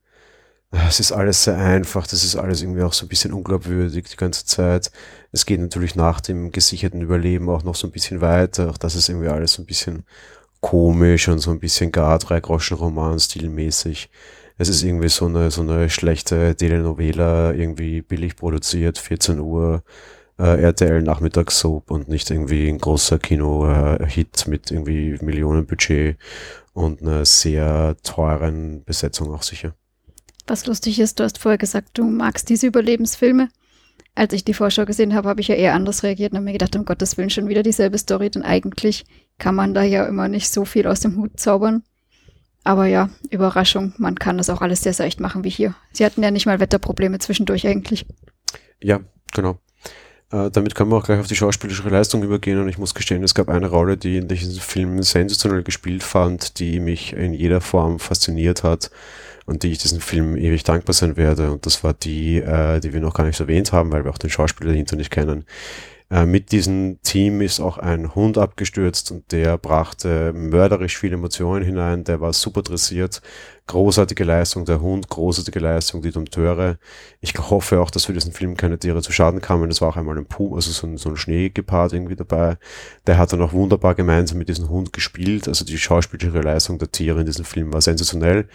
Es 0.72 1.00
ist 1.00 1.12
alles 1.12 1.44
sehr 1.44 1.56
einfach, 1.56 2.08
das 2.08 2.24
ist 2.24 2.36
alles 2.36 2.64
irgendwie 2.64 2.82
auch 2.82 2.94
so 2.94 3.06
ein 3.06 3.10
bisschen 3.10 3.32
unglaubwürdig 3.32 4.06
die 4.10 4.18
ganze 4.18 4.46
Zeit. 4.46 4.92
Es 5.32 5.46
geht 5.46 5.60
natürlich 5.60 5.94
nach 5.94 6.20
dem 6.20 6.52
gesicherten 6.52 7.02
Überleben 7.02 7.48
auch 7.48 7.64
noch 7.64 7.76
so 7.76 7.86
ein 7.86 7.92
bisschen 7.92 8.22
weiter. 8.22 8.72
Auch 8.72 8.78
das 8.80 8.96
ist 8.96 9.08
irgendwie 9.08 9.28
alles 9.28 9.54
so 9.54 9.62
ein 9.62 9.68
bisschen 9.68 10.04
komisch 10.60 11.28
und 11.28 11.38
so 11.40 11.52
ein 11.52 11.60
bisschen 11.60 11.92
gar 11.92 12.18
drei 12.18 12.40
Groschen 12.40 12.78
Roman 12.78 13.20
stilmäßig. 13.20 14.10
Es 14.58 14.68
ist 14.68 14.82
irgendwie 14.82 15.10
so 15.10 15.26
eine, 15.26 15.52
so 15.52 15.62
eine 15.62 15.92
schlechte 15.92 16.56
Telenovela, 16.56 17.54
irgendwie 17.54 18.02
billig 18.02 18.36
produziert, 18.36 18.98
14 18.98 19.40
Uhr, 19.40 19.84
äh, 20.38 20.64
RTL 20.64 21.02
Nachmittagssoap 21.02 21.92
und 21.92 22.08
nicht 22.08 22.32
irgendwie 22.32 22.68
ein 22.70 22.78
großer 22.78 23.20
Kino-Hit 23.20 24.48
mit 24.48 24.72
irgendwie 24.72 25.18
Millionenbudget 25.22 26.18
und 26.74 27.02
einer 27.02 27.26
sehr 27.26 27.96
teuren 28.04 28.84
Besetzung 28.84 29.34
auch 29.34 29.44
sicher. 29.44 29.76
Was 30.48 30.66
lustig 30.66 31.00
ist, 31.00 31.20
du 31.20 31.24
hast 31.24 31.38
vorher 31.38 31.58
gesagt, 31.58 31.90
du 31.94 32.04
magst 32.04 32.50
diese 32.50 32.68
Überlebensfilme. 32.68 33.50
Als 34.16 34.34
ich 34.34 34.44
die 34.44 34.54
Vorschau 34.54 34.86
gesehen 34.86 35.16
habe, 35.16 35.30
habe 35.30 35.42
ich 35.42 35.48
ja 35.48 35.56
eher 35.56 35.74
anders 35.74 36.04
reagiert 36.04 36.32
und 36.32 36.38
habe 36.38 36.46
mir 36.46 36.54
gedacht, 36.54 36.76
um 36.76 36.86
Gottes 36.86 37.18
Willen 37.18 37.30
schon 37.30 37.48
wieder 37.48 37.64
dieselbe 37.64 37.98
Story, 37.98 38.30
denn 38.30 38.44
eigentlich 38.44 39.06
kann 39.40 39.56
man 39.56 39.74
da 39.74 39.82
ja 39.84 40.06
immer 40.06 40.28
nicht 40.28 40.52
so 40.52 40.66
viel 40.66 40.86
aus 40.86 41.00
dem 41.00 41.16
Hut 41.18 41.40
zaubern. 41.40 41.84
Aber 42.64 42.86
ja, 42.86 43.10
Überraschung, 43.30 43.94
man 43.98 44.16
kann 44.16 44.38
das 44.38 44.50
auch 44.50 44.62
alles 44.62 44.82
sehr 44.82 44.94
seicht 44.94 45.20
machen 45.20 45.44
wie 45.44 45.50
hier. 45.50 45.76
Sie 45.92 46.06
hatten 46.06 46.24
ja 46.24 46.32
nicht 46.32 46.46
mal 46.46 46.60
Wetterprobleme 46.60 47.20
zwischendurch 47.20 47.68
eigentlich. 47.68 48.06
Ja, 48.82 49.02
genau. 49.34 49.58
Äh, 50.34 50.50
damit 50.50 50.74
können 50.74 50.90
wir 50.92 50.98
auch 50.98 51.04
gleich 51.04 51.20
auf 51.20 51.28
die 51.28 51.36
schauspielerische 51.36 51.88
Leistung 51.88 52.24
übergehen 52.24 52.60
und 52.60 52.68
ich 52.68 52.80
muss 52.80 52.96
gestehen, 52.96 53.24
es 53.24 53.36
gab 53.36 53.50
eine 53.50 53.68
Rolle, 53.68 53.98
die 53.98 54.18
in 54.18 54.28
diesem 54.28 54.60
Film 54.60 55.04
sensationell 55.04 55.62
gespielt 55.62 56.02
fand, 56.02 56.60
die 56.60 56.80
mich 56.80 57.14
in 57.14 57.34
jeder 57.34 57.62
Form 57.62 58.00
fasziniert 58.00 58.64
hat 58.64 58.90
und 59.46 59.62
die 59.62 59.72
ich 59.72 59.78
diesem 59.78 60.02
Film 60.02 60.36
ewig 60.36 60.64
dankbar 60.64 60.94
sein 60.94 61.18
werde. 61.18 61.52
Und 61.52 61.66
das 61.68 61.84
war 61.84 61.94
die, 61.94 62.38
äh, 62.38 62.80
die 62.80 62.94
wir 62.94 63.00
noch 63.00 63.14
gar 63.14 63.26
nicht 63.26 63.40
erwähnt 63.40 63.72
haben, 63.72 63.92
weil 63.92 64.06
wir 64.06 64.12
auch 64.12 64.18
den 64.18 64.32
Schauspieler 64.32 64.72
dahinter 64.72 64.96
nicht 64.96 65.12
kennen. 65.12 65.46
Äh, 66.14 66.28
mit 66.28 66.52
diesem 66.52 67.02
Team 67.02 67.42
ist 67.42 67.60
auch 67.60 67.80
ein 67.80 68.14
Hund 68.14 68.38
abgestürzt 68.38 69.10
und 69.10 69.32
der 69.32 69.58
brachte 69.58 70.32
mörderisch 70.32 70.96
viele 70.96 71.16
Emotionen 71.16 71.66
hinein. 71.66 72.04
Der 72.04 72.22
war 72.22 72.34
super 72.34 72.62
dressiert. 72.62 73.24
Großartige 73.66 74.24
Leistung 74.24 74.66
der 74.66 74.80
Hund, 74.80 75.10
großartige 75.10 75.60
Leistung 75.60 76.04
die 76.04 76.12
Dompteure. 76.12 76.78
Ich 77.20 77.34
hoffe 77.34 77.82
auch, 77.82 77.90
dass 77.90 78.06
für 78.06 78.14
diesen 78.14 78.32
Film 78.32 78.56
keine 78.56 78.78
Tiere 78.78 79.02
zu 79.02 79.12
Schaden 79.12 79.42
kamen. 79.42 79.70
Das 79.70 79.82
war 79.82 79.90
auch 79.90 79.98
einmal 79.98 80.16
ein 80.20 80.28
Pum, 80.28 80.54
also 80.54 80.70
so 80.70 80.86
ein, 80.86 80.98
so 80.98 81.10
ein 81.10 81.18
Schneegepard 81.18 81.94
irgendwie 81.94 82.16
dabei. 82.16 82.58
Der 83.08 83.18
hat 83.18 83.34
dann 83.34 83.42
auch 83.42 83.54
wunderbar 83.54 83.96
gemeinsam 83.96 84.38
mit 84.38 84.50
diesem 84.50 84.70
Hund 84.70 84.94
gespielt. 84.94 85.48
Also 85.48 85.66
die 85.66 85.80
schauspielerische 85.80 86.42
Leistung 86.42 86.78
der 86.78 86.92
Tiere 86.92 87.22
in 87.22 87.26
diesem 87.26 87.46
Film 87.46 87.74
war 87.74 87.82
sensationell. 87.82 88.48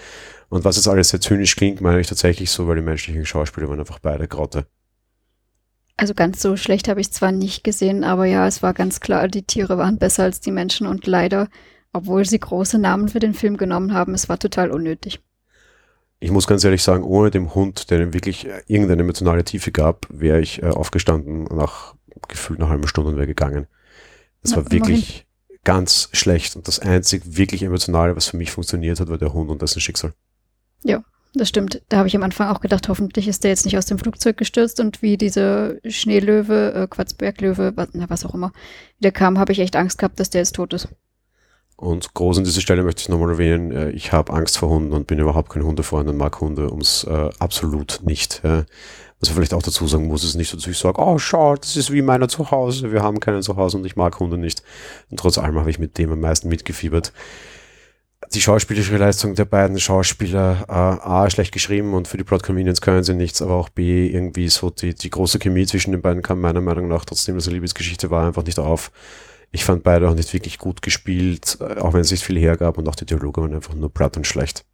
Und 0.49 0.65
was 0.65 0.77
jetzt 0.77 0.87
alles 0.87 1.09
sehr 1.09 1.21
zynisch 1.21 1.57
klingt, 1.57 1.81
meine 1.81 1.99
ich 1.99 2.07
tatsächlich 2.07 2.53
so, 2.53 2.69
weil 2.69 2.77
die 2.77 2.83
menschlichen 2.83 3.27
Schauspieler 3.27 3.69
waren 3.69 3.81
einfach 3.81 3.99
beide 3.99 4.29
Grotte. 4.29 4.67
Also 5.99 6.15
ganz 6.15 6.41
so 6.41 6.57
schlecht 6.57 6.87
habe 6.87 7.01
ich 7.01 7.11
zwar 7.11 7.33
nicht 7.33 7.65
gesehen, 7.65 8.05
aber 8.05 8.25
ja, 8.25 8.47
es 8.47 8.63
war 8.63 8.73
ganz 8.73 9.01
klar, 9.01 9.27
die 9.27 9.43
Tiere 9.43 9.79
waren 9.79 9.99
besser 9.99 10.23
als 10.23 10.39
die 10.41 10.53
Menschen 10.53 10.87
und 10.87 11.09
leider, 11.09 11.49
obwohl 11.93 12.25
sie 12.25 12.39
große 12.39 12.79
Namen 12.79 13.09
für 13.09 13.19
den 13.19 13.35
Film 13.35 13.57
genommen 13.57 13.93
haben, 13.93 14.15
es 14.15 14.29
war 14.29 14.39
total 14.39 14.71
unnötig. 14.71 15.21
Ich 16.21 16.31
muss 16.31 16.47
ganz 16.47 16.63
ehrlich 16.63 16.85
sagen, 16.85 17.03
ohne 17.03 17.33
den 17.33 17.53
Hund, 17.53 17.91
der 17.91 18.01
ihm 18.01 18.15
wirklich 18.15 18.47
irgendeine 18.69 19.03
emotionale 19.03 19.43
Tiefe 19.43 19.73
gab, 19.73 20.07
wäre 20.09 20.41
ich 20.41 20.63
äh, 20.63 20.67
aufgestanden 20.67 21.45
nach 21.45 21.95
gefühlt 22.29 22.61
nach 22.61 22.67
einer 22.67 22.75
halben 22.75 22.89
Stunde 22.89 23.11
und 23.11 23.17
wäre 23.17 23.27
gegangen. 23.27 23.67
Es 24.43 24.55
war 24.55 24.71
wirklich 24.71 25.27
ganz 25.65 26.11
schlecht. 26.13 26.55
Und 26.55 26.69
das 26.69 26.79
einzig 26.79 27.23
wirklich 27.37 27.65
Emotionale, 27.65 28.15
was 28.15 28.29
für 28.29 28.37
mich 28.37 28.53
funktioniert 28.53 29.01
hat, 29.01 29.09
war 29.09 29.19
der 29.19 29.33
Hund 29.33 29.51
und 29.51 29.63
dessen 29.63 29.81
Schicksal. 29.81 30.15
Ja, 30.85 31.03
das 31.35 31.49
stimmt. 31.49 31.83
Da 31.89 31.99
habe 31.99 32.09
ich 32.09 32.17
am 32.17 32.23
Anfang 32.23 32.49
auch 32.49 32.61
gedacht, 32.61 32.89
hoffentlich 32.89 33.29
ist 33.29 33.45
der 33.45 33.51
jetzt 33.51 33.65
nicht 33.65 33.79
aus 33.79 33.87
dem 33.87 33.99
Flugzeug 33.99 34.37
gestürzt 34.37 34.81
und 34.81 35.03
wie 35.03 35.17
diese 35.17 35.81
Schneelöwe, 35.87 36.75
äh, 36.75 36.87
Quatzberglöwe, 36.87 37.73
was, 37.77 37.89
na, 37.93 38.09
was 38.09 38.25
auch 38.25 38.35
immer, 38.35 38.53
der 38.99 39.13
kam, 39.13 39.39
habe 39.39 39.53
ich 39.53 39.61
echt 39.61 39.77
Angst 39.77 39.99
gehabt, 39.99 40.19
dass 40.21 40.31
der 40.31 40.41
jetzt 40.41 40.55
tot 40.55 40.73
ist. 40.73 40.89
Und 41.77 42.13
groß 42.13 42.39
an 42.39 42.45
dieser 42.45 42.61
Stelle 42.61 42.83
möchte 42.83 43.03
ich 43.03 43.09
nochmal 43.09 43.31
erwähnen, 43.31 43.71
äh, 43.71 43.91
ich 43.91 44.13
habe 44.13 44.33
Angst 44.33 44.59
vor 44.59 44.69
Hunden 44.69 44.93
und 44.93 45.07
bin 45.07 45.21
überhaupt 45.21 45.51
kein 45.51 45.63
Hundefreund 45.63 46.09
und 46.09 46.17
mag 46.17 46.41
Hunde 46.41 46.71
ums 46.71 47.05
äh, 47.05 47.31
absolut 47.39 48.01
nicht. 48.03 48.43
Äh, 48.43 48.65
was 49.21 49.29
ich 49.29 49.35
vielleicht 49.35 49.55
auch 49.55 49.63
dazu 49.63 49.87
sagen 49.87 50.07
muss, 50.07 50.25
ist 50.25 50.35
nicht 50.35 50.51
so, 50.51 50.57
dass 50.57 50.67
ich 50.67 50.79
sage, 50.79 51.01
oh 51.01 51.19
schau, 51.19 51.57
das 51.57 51.77
ist 51.77 51.93
wie 51.93 52.03
meiner 52.03 52.29
zu 52.29 52.51
Hause, 52.51 52.93
wir 52.93 53.03
haben 53.03 53.21
keinen 53.21 53.43
zu 53.43 53.57
Hause 53.57 53.77
und 53.77 53.85
ich 53.85 53.97
mag 53.97 54.19
Hunde 54.19 54.39
nicht. 54.39 54.63
Und 55.11 55.21
trotz 55.21 55.39
allem 55.39 55.59
habe 55.59 55.71
ich 55.71 55.79
mit 55.79 55.99
dem 55.99 56.13
am 56.13 56.21
meisten 56.21 56.49
mitgefiebert. 56.49 57.13
Die 58.35 58.43
schauspielerische 58.43 58.97
Leistung 58.99 59.35
der 59.35 59.47
beiden 59.47 59.81
Schauspieler, 59.81 60.67
äh, 60.69 60.73
A, 60.73 61.31
schlecht 61.31 61.53
geschrieben 61.53 61.95
und 61.95 62.09
für 62.09 62.19
die 62.19 62.25
Plot 62.25 62.43
Convenience 62.43 62.83
können 62.83 63.03
sie 63.03 63.15
nichts, 63.15 63.41
aber 63.41 63.55
auch 63.55 63.71
B, 63.71 64.07
irgendwie 64.07 64.49
so 64.49 64.69
die, 64.69 64.95
die 64.95 65.09
große 65.09 65.39
Chemie 65.39 65.65
zwischen 65.65 65.93
den 65.93 66.03
beiden 66.03 66.23
kam 66.23 66.41
meiner 66.41 66.61
Meinung 66.61 66.89
nach, 66.89 67.07
trotzdem 67.07 67.37
dass 67.37 67.47
Liebesgeschichte 67.47 68.11
war, 68.11 68.27
einfach 68.27 68.45
nicht 68.45 68.59
auf. 68.59 68.91
Ich 69.51 69.65
fand 69.65 69.83
beide 69.83 70.11
auch 70.11 70.15
nicht 70.15 70.35
wirklich 70.35 70.59
gut 70.59 70.83
gespielt, 70.83 71.57
äh, 71.61 71.81
auch 71.81 71.95
wenn 71.95 72.03
es 72.03 72.11
nicht 72.11 72.25
viel 72.25 72.39
hergab 72.39 72.77
und 72.77 72.87
auch 72.87 72.97
die 72.97 73.07
Dialoge 73.07 73.41
waren 73.41 73.55
einfach 73.55 73.75
nur 73.75 73.93
platt 73.93 74.19
und 74.19 74.27
schlecht. 74.27 74.65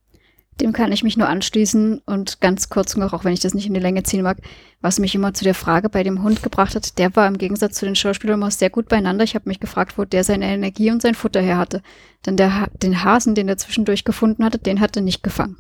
Dem 0.61 0.73
kann 0.73 0.92
ich 0.92 1.02
mich 1.02 1.16
nur 1.16 1.28
anschließen 1.28 2.02
und 2.06 2.40
ganz 2.40 2.68
kurz 2.68 2.96
noch, 2.96 3.12
auch 3.12 3.25
wenn 3.25 3.32
ich 3.32 3.40
das 3.40 3.54
nicht 3.54 3.66
in 3.66 3.75
die 3.75 3.80
Länge 3.80 4.04
ziehen 4.04 4.23
mag, 4.23 4.38
was 4.80 5.00
mich 5.00 5.14
immer 5.14 5.34
zu 5.34 5.42
der 5.42 5.54
Frage 5.54 5.88
bei 5.88 6.02
dem 6.02 6.23
Hund 6.23 6.42
gebracht 6.42 6.75
hat, 6.76 6.99
der 6.99 7.16
war 7.16 7.26
im 7.26 7.38
Gegensatz 7.38 7.76
zu 7.76 7.87
den 7.87 7.96
Schauspielern 7.96 8.38
immer 8.38 8.50
sehr 8.50 8.70
gut 8.70 8.88
beieinander. 8.88 9.25
Ich 9.25 9.34
habe 9.34 9.49
mich 9.49 9.58
gefragt, 9.58 9.99
wo 9.99 10.04
der 10.04 10.23
seine 10.23 10.46
Energie 10.46 10.90
und 10.90 11.02
sein 11.02 11.14
Futter 11.14 11.40
her 11.40 11.58
hatte. 11.58 11.82
Denn 12.25 12.37
der 12.37 12.61
ha 12.61 12.68
den 12.82 13.02
Hasen, 13.02 13.34
den 13.34 13.49
er 13.49 13.56
zwischendurch 13.56 14.04
gefunden 14.04 14.44
hatte, 14.44 14.58
den 14.58 14.80
hat 14.80 14.94
er 14.94 15.02
nicht 15.02 15.23
gefangen. 15.23 15.56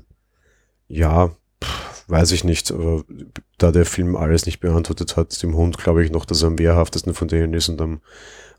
Ja, 0.86 1.30
pff, 1.62 2.08
weiß 2.08 2.32
ich 2.32 2.44
nicht. 2.44 2.70
Aber 2.70 3.04
da 3.58 3.72
der 3.72 3.86
Film 3.86 4.14
alles 4.14 4.46
nicht 4.46 4.60
beantwortet 4.60 5.16
hat, 5.16 5.42
dem 5.42 5.56
Hund 5.56 5.78
glaube 5.78 6.04
ich 6.04 6.12
noch, 6.12 6.24
dass 6.24 6.42
er 6.42 6.48
am 6.48 6.58
wehrhaftesten 6.58 7.14
von 7.14 7.28
denen 7.28 7.54
ist 7.54 7.68
und 7.68 7.80
am, 7.80 8.00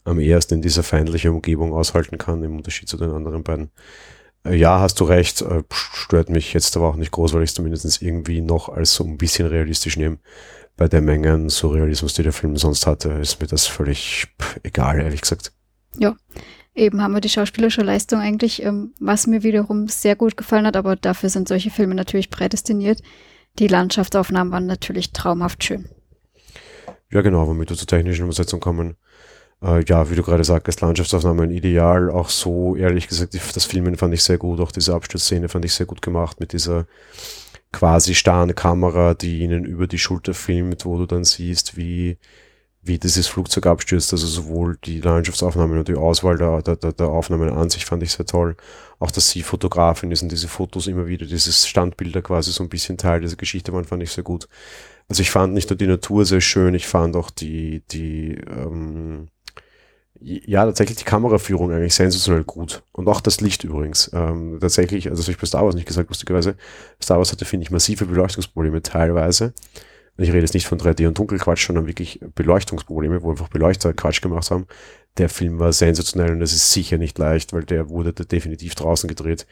am 0.04 0.20
ehesten 0.20 0.56
in 0.56 0.62
dieser 0.62 0.84
feindlichen 0.84 1.32
Umgebung 1.32 1.74
aushalten 1.74 2.18
kann, 2.18 2.44
im 2.44 2.58
Unterschied 2.58 2.90
zu 2.90 2.98
den 2.98 3.12
anderen 3.12 3.44
beiden. 3.44 3.72
Äh, 4.46 4.56
ja, 4.56 4.80
hast 4.80 5.00
du 5.00 5.04
recht, 5.06 5.42
äh, 5.42 5.64
stört 5.72 6.30
mich 6.30 6.54
jetzt 6.54 6.76
aber 6.78 6.88
auch 6.88 6.96
nicht 6.96 7.12
groß, 7.12 7.34
weil 7.34 7.44
ich 7.44 7.50
es 7.50 7.56
zumindest 7.56 8.02
irgendwie 8.02 8.42
noch 8.42 8.70
als 8.70 8.94
so 8.94 9.04
ein 9.04 9.18
bisschen 9.18 9.48
realistisch 9.48 9.98
nehme. 9.98 10.20
Bei 10.78 10.88
der 10.88 11.02
Menge 11.02 11.34
an 11.34 11.50
Surrealismus, 11.50 12.14
die 12.14 12.24
der 12.24 12.34
Film 12.34 12.58
sonst 12.58 12.86
hatte, 12.86 13.10
ist 13.14 13.40
mir 13.42 13.48
das 13.48 13.66
völlig 13.66 14.28
egal, 14.64 15.00
ehrlich 15.00 15.22
gesagt. 15.22 15.54
Ja, 15.98 16.16
eben 16.74 17.02
haben 17.02 17.14
wir 17.14 17.22
die 17.22 17.30
schauspielerische 17.30 17.82
Leistung 17.82 18.20
eigentlich, 18.20 18.62
ähm, 18.62 18.94
was 19.00 19.28
mir 19.28 19.44
wiederum 19.44 19.88
sehr 19.88 20.16
gut 20.16 20.36
gefallen 20.36 20.68
hat, 20.68 20.76
aber 20.76 20.96
dafür 20.98 21.30
sind 21.30 21.48
solche 21.48 21.72
Filme 21.72 21.96
natürlich 21.96 22.30
prädestiniert. 22.30 23.02
Die 23.58 23.68
Landschaftsaufnahmen 23.68 24.52
waren 24.52 24.66
natürlich 24.66 25.14
traumhaft 25.14 25.64
schön. 25.64 25.88
Ja, 27.10 27.22
genau, 27.22 27.48
womit 27.48 27.70
wir 27.70 27.78
zur 27.78 27.88
technischen 27.88 28.26
Umsetzung 28.26 28.60
kommen 28.60 28.98
äh, 29.64 29.84
ja, 29.86 30.10
wie 30.10 30.16
du 30.16 30.24
gerade 30.24 30.44
sagst, 30.44 30.82
Landschaftsaufnahmen 30.82 31.52
ideal. 31.52 32.10
Auch 32.10 32.30
so, 32.30 32.76
ehrlich 32.76 33.08
gesagt, 33.08 33.34
das 33.34 33.66
Filmen 33.66 33.98
fand 33.98 34.14
ich 34.14 34.24
sehr 34.24 34.38
gut. 34.38 34.60
Auch 34.60 34.72
diese 34.72 34.94
Absturzszene 34.94 35.50
fand 35.50 35.66
ich 35.66 35.74
sehr 35.74 35.86
gut 35.86 36.02
gemacht 36.02 36.40
mit 36.40 36.54
dieser 36.54 36.86
quasi 37.72 38.16
starren 38.16 38.56
Kamera, 38.56 39.14
die 39.14 39.40
ihnen 39.40 39.66
über 39.66 39.88
die 39.88 40.00
Schulter 40.00 40.34
filmt, 40.34 40.86
wo 40.86 40.98
du 40.98 41.06
dann 41.06 41.26
siehst, 41.26 41.76
wie, 41.76 42.18
wie 42.82 43.00
dieses 43.00 43.28
Flugzeug 43.28 43.66
abstürzt. 43.66 44.14
Also 44.14 44.28
sowohl 44.28 44.78
die 44.84 45.02
Landschaftsaufnahmen 45.02 45.78
und 45.80 45.88
die 45.88 45.96
Auswahl 45.96 46.38
der, 46.38 46.62
der, 46.62 46.94
der 46.94 47.08
Aufnahmen 47.08 47.50
an 47.50 47.70
sich 47.70 47.86
fand 47.86 48.04
ich 48.04 48.12
sehr 48.12 48.26
toll. 48.26 48.56
Auch, 49.00 49.12
dass 49.12 49.30
sie 49.30 49.44
Fotografin 49.44 50.12
ist 50.12 50.22
und 50.22 50.32
diese 50.32 50.48
Fotos 50.48 50.88
immer 50.88 51.08
wieder, 51.08 51.26
dieses 51.26 51.68
Standbilder 51.68 52.22
quasi 52.22 52.52
so 52.52 52.64
ein 52.64 52.70
bisschen 52.70 52.98
Teil 52.98 53.22
dieser 53.22 53.36
Geschichte 53.36 53.74
waren, 53.74 53.84
fand 53.84 54.04
ich 54.04 54.12
sehr 54.12 54.24
gut. 54.24 54.48
Also 55.10 55.22
ich 55.22 55.32
fand 55.32 55.54
nicht 55.54 55.70
nur 55.70 55.78
die 55.78 55.88
Natur 55.88 56.26
sehr 56.26 56.42
schön, 56.42 56.74
ich 56.76 56.88
fand 56.88 57.16
auch 57.16 57.30
die, 57.30 57.84
die, 57.92 58.36
ähm, 58.36 59.28
ja, 60.22 60.66
tatsächlich 60.66 60.98
die 60.98 61.04
Kameraführung 61.04 61.72
eigentlich 61.72 61.96
sensationell 61.96 62.44
gut. 62.44 62.84
Und 62.92 63.08
auch 63.08 63.22
das 63.22 63.42
Licht 63.42 63.64
übrigens. 63.64 64.10
Ähm, 64.14 64.58
tatsächlich, 64.60 65.10
also 65.10 65.20
das 65.20 65.28
habe 65.28 65.34
ich 65.34 65.40
bei 65.40 65.48
Star 65.48 65.64
Wars 65.64 65.76
nicht 65.76 65.88
gesagt, 65.88 66.10
lustigerweise. 66.10 66.56
Star 67.02 67.18
Wars 67.18 67.32
hatte, 67.32 67.46
finde 67.46 67.64
ich, 67.64 67.72
massive 67.72 68.06
Beleuchtungsprobleme 68.06 68.82
teilweise. 68.82 69.54
Und 70.18 70.24
ich 70.24 70.30
rede 70.30 70.42
jetzt 70.42 70.54
nicht 70.54 70.68
von 70.68 70.80
3D 70.80 71.08
und 71.08 71.18
Dunkelquatsch, 71.18 71.68
sondern 71.68 71.88
wirklich 71.88 72.22
Beleuchtungsprobleme, 72.36 73.22
wo 73.22 73.32
einfach 73.32 73.50
Beleuchter 73.50 73.94
Quatsch 73.94 74.22
gemacht 74.22 74.50
haben. 74.50 74.66
Der 75.18 75.30
Film 75.30 75.60
war 75.60 75.74
sensationell 75.74 76.32
und 76.32 76.40
das 76.40 76.54
ist 76.54 76.72
sicher 76.72 76.98
nicht 76.98 77.18
leicht, 77.18 77.54
weil 77.54 77.64
der 77.64 77.90
wurde 77.90 78.14
definitiv 78.14 78.76
draußen 78.76 79.08
gedreht 79.08 79.46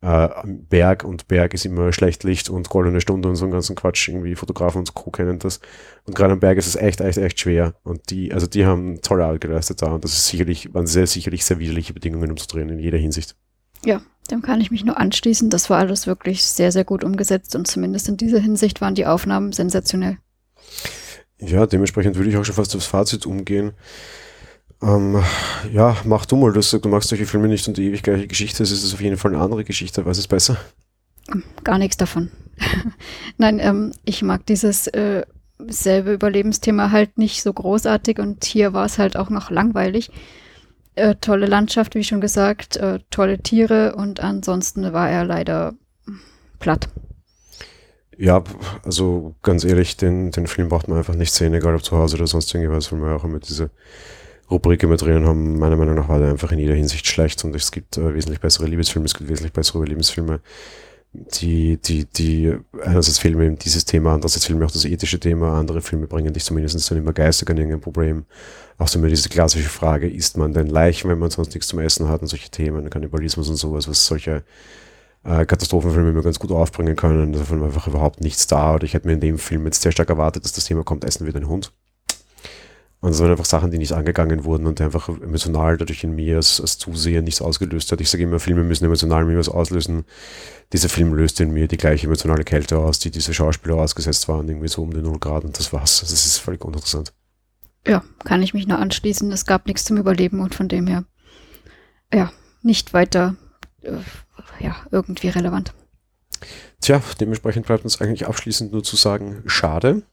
äh, 0.00 0.28
Berg 0.44 1.04
und 1.04 1.28
Berg 1.28 1.54
ist 1.54 1.64
immer 1.64 1.92
schlecht 1.92 2.24
Licht 2.24 2.50
und 2.50 2.68
goldene 2.68 3.00
Stunde 3.00 3.28
und 3.28 3.36
so 3.36 3.44
einen 3.44 3.52
ganzen 3.52 3.76
Quatsch. 3.76 4.08
Irgendwie 4.08 4.34
Fotografen 4.34 4.78
und 4.80 4.94
Co. 4.94 5.10
kennen 5.10 5.38
das. 5.38 5.60
Und 6.04 6.14
gerade 6.14 6.32
am 6.32 6.40
Berg 6.40 6.58
ist 6.58 6.66
es 6.66 6.76
echt, 6.76 7.00
echt, 7.00 7.18
echt 7.18 7.40
schwer. 7.40 7.74
Und 7.82 8.10
die, 8.10 8.32
also 8.32 8.46
die 8.46 8.66
haben 8.66 9.00
tolle 9.00 9.24
Arbeit 9.24 9.40
geleistet 9.40 9.82
da. 9.82 9.86
Und 9.86 10.04
das 10.04 10.12
ist 10.12 10.26
sicherlich, 10.26 10.72
waren 10.74 10.86
sehr 10.86 11.06
sicherlich 11.06 11.44
sehr 11.44 11.58
widerliche 11.58 11.94
Bedingungen, 11.94 12.30
um 12.30 12.36
zu 12.36 12.46
drehen 12.46 12.68
in 12.68 12.78
jeder 12.78 12.98
Hinsicht. 12.98 13.36
Ja, 13.84 14.00
dem 14.30 14.42
kann 14.42 14.60
ich 14.60 14.70
mich 14.70 14.84
nur 14.84 14.98
anschließen. 14.98 15.50
Das 15.50 15.70
war 15.70 15.78
alles 15.78 16.06
wirklich 16.06 16.44
sehr, 16.44 16.72
sehr 16.72 16.84
gut 16.84 17.04
umgesetzt 17.04 17.54
und 17.56 17.66
zumindest 17.66 18.08
in 18.08 18.16
dieser 18.16 18.38
Hinsicht 18.38 18.80
waren 18.80 18.94
die 18.94 19.06
Aufnahmen 19.06 19.52
sensationell. 19.52 20.18
Ja, 21.40 21.66
dementsprechend 21.66 22.16
würde 22.16 22.30
ich 22.30 22.36
auch 22.36 22.44
schon 22.44 22.54
fast 22.54 22.74
aufs 22.76 22.86
Fazit 22.86 23.26
umgehen. 23.26 23.72
Ähm, 24.82 25.22
ja, 25.72 25.96
mach 26.04 26.26
du 26.26 26.36
mal 26.36 26.52
das. 26.52 26.70
Du 26.70 26.88
magst 26.88 27.08
solche 27.08 27.26
Filme 27.26 27.48
nicht 27.48 27.66
und 27.68 27.76
die 27.76 27.86
ewig 27.86 28.02
gleiche 28.02 28.26
Geschichte. 28.26 28.62
Es 28.62 28.70
ist 28.70 28.92
auf 28.92 29.00
jeden 29.00 29.16
Fall 29.16 29.34
eine 29.34 29.42
andere 29.42 29.64
Geschichte. 29.64 30.04
Was 30.04 30.18
ist 30.18 30.28
besser? 30.28 30.56
Gar 31.62 31.78
nichts 31.78 31.96
davon. 31.96 32.30
Nein, 33.38 33.58
ähm, 33.58 33.92
ich 34.04 34.22
mag 34.22 34.46
dieses 34.46 34.86
äh, 34.88 35.22
selbe 35.58 36.12
Überlebensthema 36.12 36.90
halt 36.90 37.18
nicht 37.18 37.42
so 37.42 37.52
großartig 37.52 38.18
und 38.18 38.44
hier 38.44 38.72
war 38.72 38.84
es 38.84 38.98
halt 38.98 39.16
auch 39.16 39.30
noch 39.30 39.50
langweilig. 39.50 40.10
Äh, 40.96 41.16
tolle 41.16 41.46
Landschaft, 41.46 41.94
wie 41.94 42.04
schon 42.04 42.20
gesagt, 42.20 42.76
äh, 42.76 43.00
tolle 43.10 43.38
Tiere 43.38 43.96
und 43.96 44.20
ansonsten 44.20 44.92
war 44.92 45.10
er 45.10 45.24
leider 45.24 45.74
platt. 46.60 46.88
Ja, 48.16 48.44
also 48.84 49.34
ganz 49.42 49.64
ehrlich, 49.64 49.96
den, 49.96 50.30
den 50.30 50.46
Film 50.46 50.68
braucht 50.68 50.86
man 50.88 50.98
einfach 50.98 51.16
nicht 51.16 51.32
sehen, 51.32 51.54
egal 51.54 51.74
ob 51.74 51.84
zu 51.84 51.96
Hause 51.96 52.16
oder 52.16 52.26
sonst 52.26 52.54
irgendwas, 52.54 52.92
weil 52.92 53.00
man 53.00 53.14
auch 53.14 53.24
immer 53.24 53.40
diese 53.40 53.70
Rubrik 54.50 54.82
immer 54.82 54.96
drinnen 54.96 55.26
haben. 55.26 55.58
Meiner 55.58 55.76
Meinung 55.76 55.94
nach 55.94 56.08
war 56.08 56.18
der 56.18 56.30
einfach 56.30 56.52
in 56.52 56.58
jeder 56.58 56.74
Hinsicht 56.74 57.06
schlecht 57.06 57.44
und 57.44 57.54
es 57.54 57.72
gibt 57.72 57.96
äh, 57.96 58.14
wesentlich 58.14 58.40
bessere 58.40 58.66
Liebesfilme, 58.66 59.06
es 59.06 59.14
gibt 59.14 59.30
wesentlich 59.30 59.52
bessere 59.52 59.78
Überlebensfilme, 59.78 60.40
die, 61.12 61.78
die, 61.78 62.06
die 62.06 62.56
einerseits 62.82 63.18
Filme 63.18 63.46
eben 63.46 63.58
dieses 63.58 63.84
Thema, 63.84 64.14
andererseits 64.14 64.46
Filme 64.46 64.66
auch 64.66 64.70
das 64.70 64.84
ethische 64.84 65.20
Thema, 65.20 65.58
andere 65.58 65.80
Filme 65.80 66.06
bringen 66.06 66.32
dich 66.32 66.44
zumindest 66.44 66.90
dann 66.90 66.98
immer 66.98 67.12
geistig 67.12 67.48
an 67.50 67.56
irgendein 67.56 67.80
Problem. 67.80 68.24
Auch 68.78 68.88
so 68.88 68.98
immer 68.98 69.08
diese 69.08 69.28
klassische 69.28 69.68
Frage, 69.68 70.08
isst 70.10 70.36
man 70.36 70.52
denn 70.52 70.66
Leichen, 70.66 71.08
wenn 71.08 71.18
man 71.20 71.30
sonst 71.30 71.54
nichts 71.54 71.68
zum 71.68 71.78
Essen 71.78 72.08
hat 72.08 72.22
und 72.22 72.26
solche 72.26 72.50
Themen, 72.50 72.90
Kannibalismus 72.90 73.48
und 73.48 73.56
sowas, 73.56 73.86
was 73.86 74.04
solche 74.04 74.42
äh, 75.24 75.46
Katastrophenfilme 75.46 76.10
immer 76.10 76.22
ganz 76.22 76.38
gut 76.38 76.50
aufbringen 76.50 76.96
können. 76.96 77.32
Davon 77.32 77.60
war 77.60 77.68
einfach 77.68 77.86
überhaupt 77.86 78.20
nichts 78.20 78.46
da. 78.46 78.74
Oder 78.74 78.84
ich 78.84 78.94
hätte 78.94 79.06
mir 79.06 79.14
in 79.14 79.20
dem 79.20 79.38
Film 79.38 79.64
jetzt 79.64 79.82
sehr 79.82 79.92
stark 79.92 80.10
erwartet, 80.10 80.44
dass 80.44 80.52
das 80.52 80.64
Thema 80.64 80.82
kommt, 80.82 81.04
essen 81.04 81.26
wir 81.26 81.32
den 81.32 81.48
Hund. 81.48 81.72
Und 83.04 83.10
es 83.10 83.20
waren 83.20 83.32
einfach 83.32 83.44
Sachen, 83.44 83.70
die 83.70 83.76
nicht 83.76 83.92
angegangen 83.92 84.44
wurden 84.44 84.66
und 84.66 84.80
einfach 84.80 85.10
emotional 85.10 85.76
dadurch 85.76 86.02
in 86.04 86.14
mir 86.14 86.36
als, 86.36 86.58
als 86.58 86.78
Zuseher 86.78 87.20
nichts 87.20 87.42
ausgelöst 87.42 87.92
hat. 87.92 88.00
Ich 88.00 88.08
sage 88.08 88.22
immer, 88.22 88.40
Filme 88.40 88.64
müssen 88.64 88.86
emotional 88.86 89.24
in 89.24 89.28
mir 89.28 89.38
was 89.38 89.50
auslösen. 89.50 90.06
Dieser 90.72 90.88
Film 90.88 91.12
löst 91.12 91.38
in 91.38 91.52
mir 91.52 91.68
die 91.68 91.76
gleiche 91.76 92.06
emotionale 92.06 92.44
Kälte 92.44 92.78
aus, 92.78 93.00
die 93.00 93.10
diese 93.10 93.34
Schauspieler 93.34 93.74
ausgesetzt 93.74 94.26
waren, 94.28 94.48
irgendwie 94.48 94.68
so 94.68 94.80
um 94.80 94.90
die 94.90 95.02
0 95.02 95.18
Grad 95.18 95.44
und 95.44 95.58
das 95.58 95.70
war's. 95.70 96.00
Das 96.00 96.12
ist 96.12 96.38
völlig 96.38 96.64
uninteressant. 96.64 97.12
Ja, 97.86 98.02
kann 98.24 98.42
ich 98.42 98.54
mich 98.54 98.66
nur 98.66 98.78
anschließen. 98.78 99.30
Es 99.32 99.44
gab 99.44 99.66
nichts 99.66 99.84
zum 99.84 99.98
Überleben 99.98 100.40
und 100.40 100.54
von 100.54 100.68
dem 100.68 100.86
her, 100.86 101.04
ja, 102.10 102.32
nicht 102.62 102.94
weiter, 102.94 103.36
äh, 103.82 103.98
ja, 104.60 104.76
irgendwie 104.90 105.28
relevant. 105.28 105.74
Tja, 106.80 107.02
dementsprechend 107.20 107.66
bleibt 107.66 107.84
uns 107.84 108.00
eigentlich 108.00 108.26
abschließend 108.26 108.72
nur 108.72 108.82
zu 108.82 108.96
sagen, 108.96 109.42
schade 109.44 110.04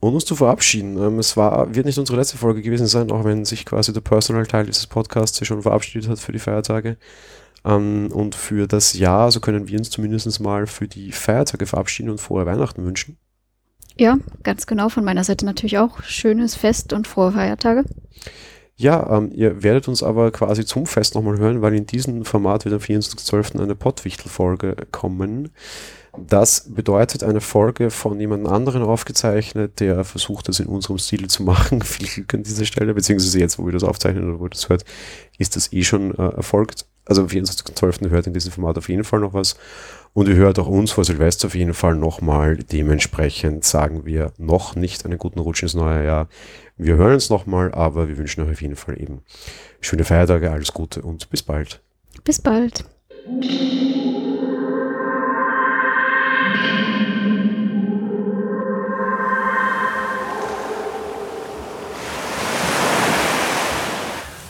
und 0.00 0.14
uns 0.14 0.24
zu 0.24 0.34
verabschieden. 0.34 0.96
Ähm, 0.98 1.18
es 1.18 1.36
war, 1.36 1.74
wird 1.74 1.86
nicht 1.86 1.98
unsere 1.98 2.18
letzte 2.18 2.38
Folge 2.38 2.62
gewesen 2.62 2.86
sein, 2.86 3.10
auch 3.10 3.24
wenn 3.24 3.44
sich 3.44 3.64
quasi 3.64 3.92
der 3.92 4.00
Personal-Teil 4.00 4.66
dieses 4.66 4.86
Podcasts 4.86 5.38
hier 5.38 5.46
schon 5.46 5.62
verabschiedet 5.62 6.08
hat 6.08 6.18
für 6.18 6.32
die 6.32 6.38
Feiertage. 6.38 6.96
Ähm, 7.64 8.10
und 8.12 8.34
für 8.34 8.66
das 8.66 8.94
Jahr, 8.94 9.30
so 9.30 9.40
können 9.40 9.68
wir 9.68 9.78
uns 9.78 9.90
zumindest 9.90 10.40
mal 10.40 10.66
für 10.66 10.88
die 10.88 11.12
Feiertage 11.12 11.66
verabschieden 11.66 12.10
und 12.10 12.20
frohe 12.20 12.46
Weihnachten 12.46 12.84
wünschen. 12.84 13.18
Ja, 13.96 14.18
ganz 14.42 14.66
genau. 14.66 14.88
Von 14.88 15.04
meiner 15.04 15.24
Seite 15.24 15.44
natürlich 15.44 15.78
auch 15.78 16.02
schönes 16.02 16.54
Fest 16.54 16.94
und 16.94 17.06
frohe 17.06 17.32
Feiertage. 17.32 17.84
Ja, 18.76 19.14
ähm, 19.14 19.30
ihr 19.34 19.62
werdet 19.62 19.88
uns 19.88 20.02
aber 20.02 20.30
quasi 20.30 20.64
zum 20.64 20.86
Fest 20.86 21.14
nochmal 21.14 21.38
hören, 21.38 21.60
weil 21.60 21.74
in 21.74 21.84
diesem 21.84 22.24
Format 22.24 22.64
wird 22.64 22.74
am 22.74 22.80
24.12. 22.80 23.60
eine 23.60 23.74
Pottwichtel-Folge 23.74 24.74
kommen. 24.90 25.50
Das 26.16 26.72
bedeutet 26.74 27.22
eine 27.22 27.40
Folge 27.40 27.90
von 27.90 28.18
jemand 28.18 28.48
anderen 28.48 28.82
aufgezeichnet, 28.82 29.80
der 29.80 30.04
versucht, 30.04 30.48
das 30.48 30.60
in 30.60 30.66
unserem 30.66 30.98
Stil 30.98 31.28
zu 31.28 31.42
machen. 31.42 31.82
Viel 31.82 32.08
Glück 32.08 32.34
an 32.34 32.42
dieser 32.42 32.64
Stelle, 32.64 32.94
beziehungsweise 32.94 33.38
jetzt, 33.38 33.58
wo 33.58 33.66
wir 33.66 33.72
das 33.72 33.84
aufzeichnen 33.84 34.28
oder 34.28 34.40
wo 34.40 34.46
ihr 34.46 34.50
das 34.50 34.68
hört, 34.68 34.84
ist 35.38 35.56
das 35.56 35.72
eh 35.72 35.82
schon 35.82 36.14
äh, 36.14 36.36
erfolgt. 36.36 36.86
Also 37.06 37.22
am 37.22 37.28
24.12. 37.28 38.10
hört 38.10 38.26
in 38.26 38.34
diesem 38.34 38.52
Format 38.52 38.78
auf 38.78 38.88
jeden 38.88 39.04
Fall 39.04 39.20
noch 39.20 39.34
was. 39.34 39.56
Und 40.12 40.28
ihr 40.28 40.36
hört 40.36 40.58
auch 40.58 40.66
uns 40.66 40.92
vor 40.92 41.04
Silvester 41.04 41.46
auf 41.46 41.54
jeden 41.54 41.74
Fall 41.74 41.94
nochmal. 41.94 42.56
Dementsprechend 42.56 43.64
sagen 43.64 44.04
wir 44.04 44.32
noch 44.38 44.76
nicht 44.76 45.04
einen 45.04 45.18
guten 45.18 45.40
Rutsch 45.40 45.62
ins 45.62 45.74
neue 45.74 46.04
Jahr. 46.04 46.28
Wir 46.76 46.96
hören 46.96 47.14
uns 47.14 47.30
nochmal, 47.30 47.72
aber 47.72 48.08
wir 48.08 48.16
wünschen 48.16 48.44
euch 48.44 48.50
auf 48.52 48.62
jeden 48.62 48.76
Fall 48.76 49.00
eben 49.00 49.22
schöne 49.80 50.04
Feiertage, 50.04 50.50
alles 50.50 50.72
Gute 50.72 51.02
und 51.02 51.30
bis 51.30 51.42
bald. 51.42 51.80
Bis 52.24 52.40
bald. 52.40 52.84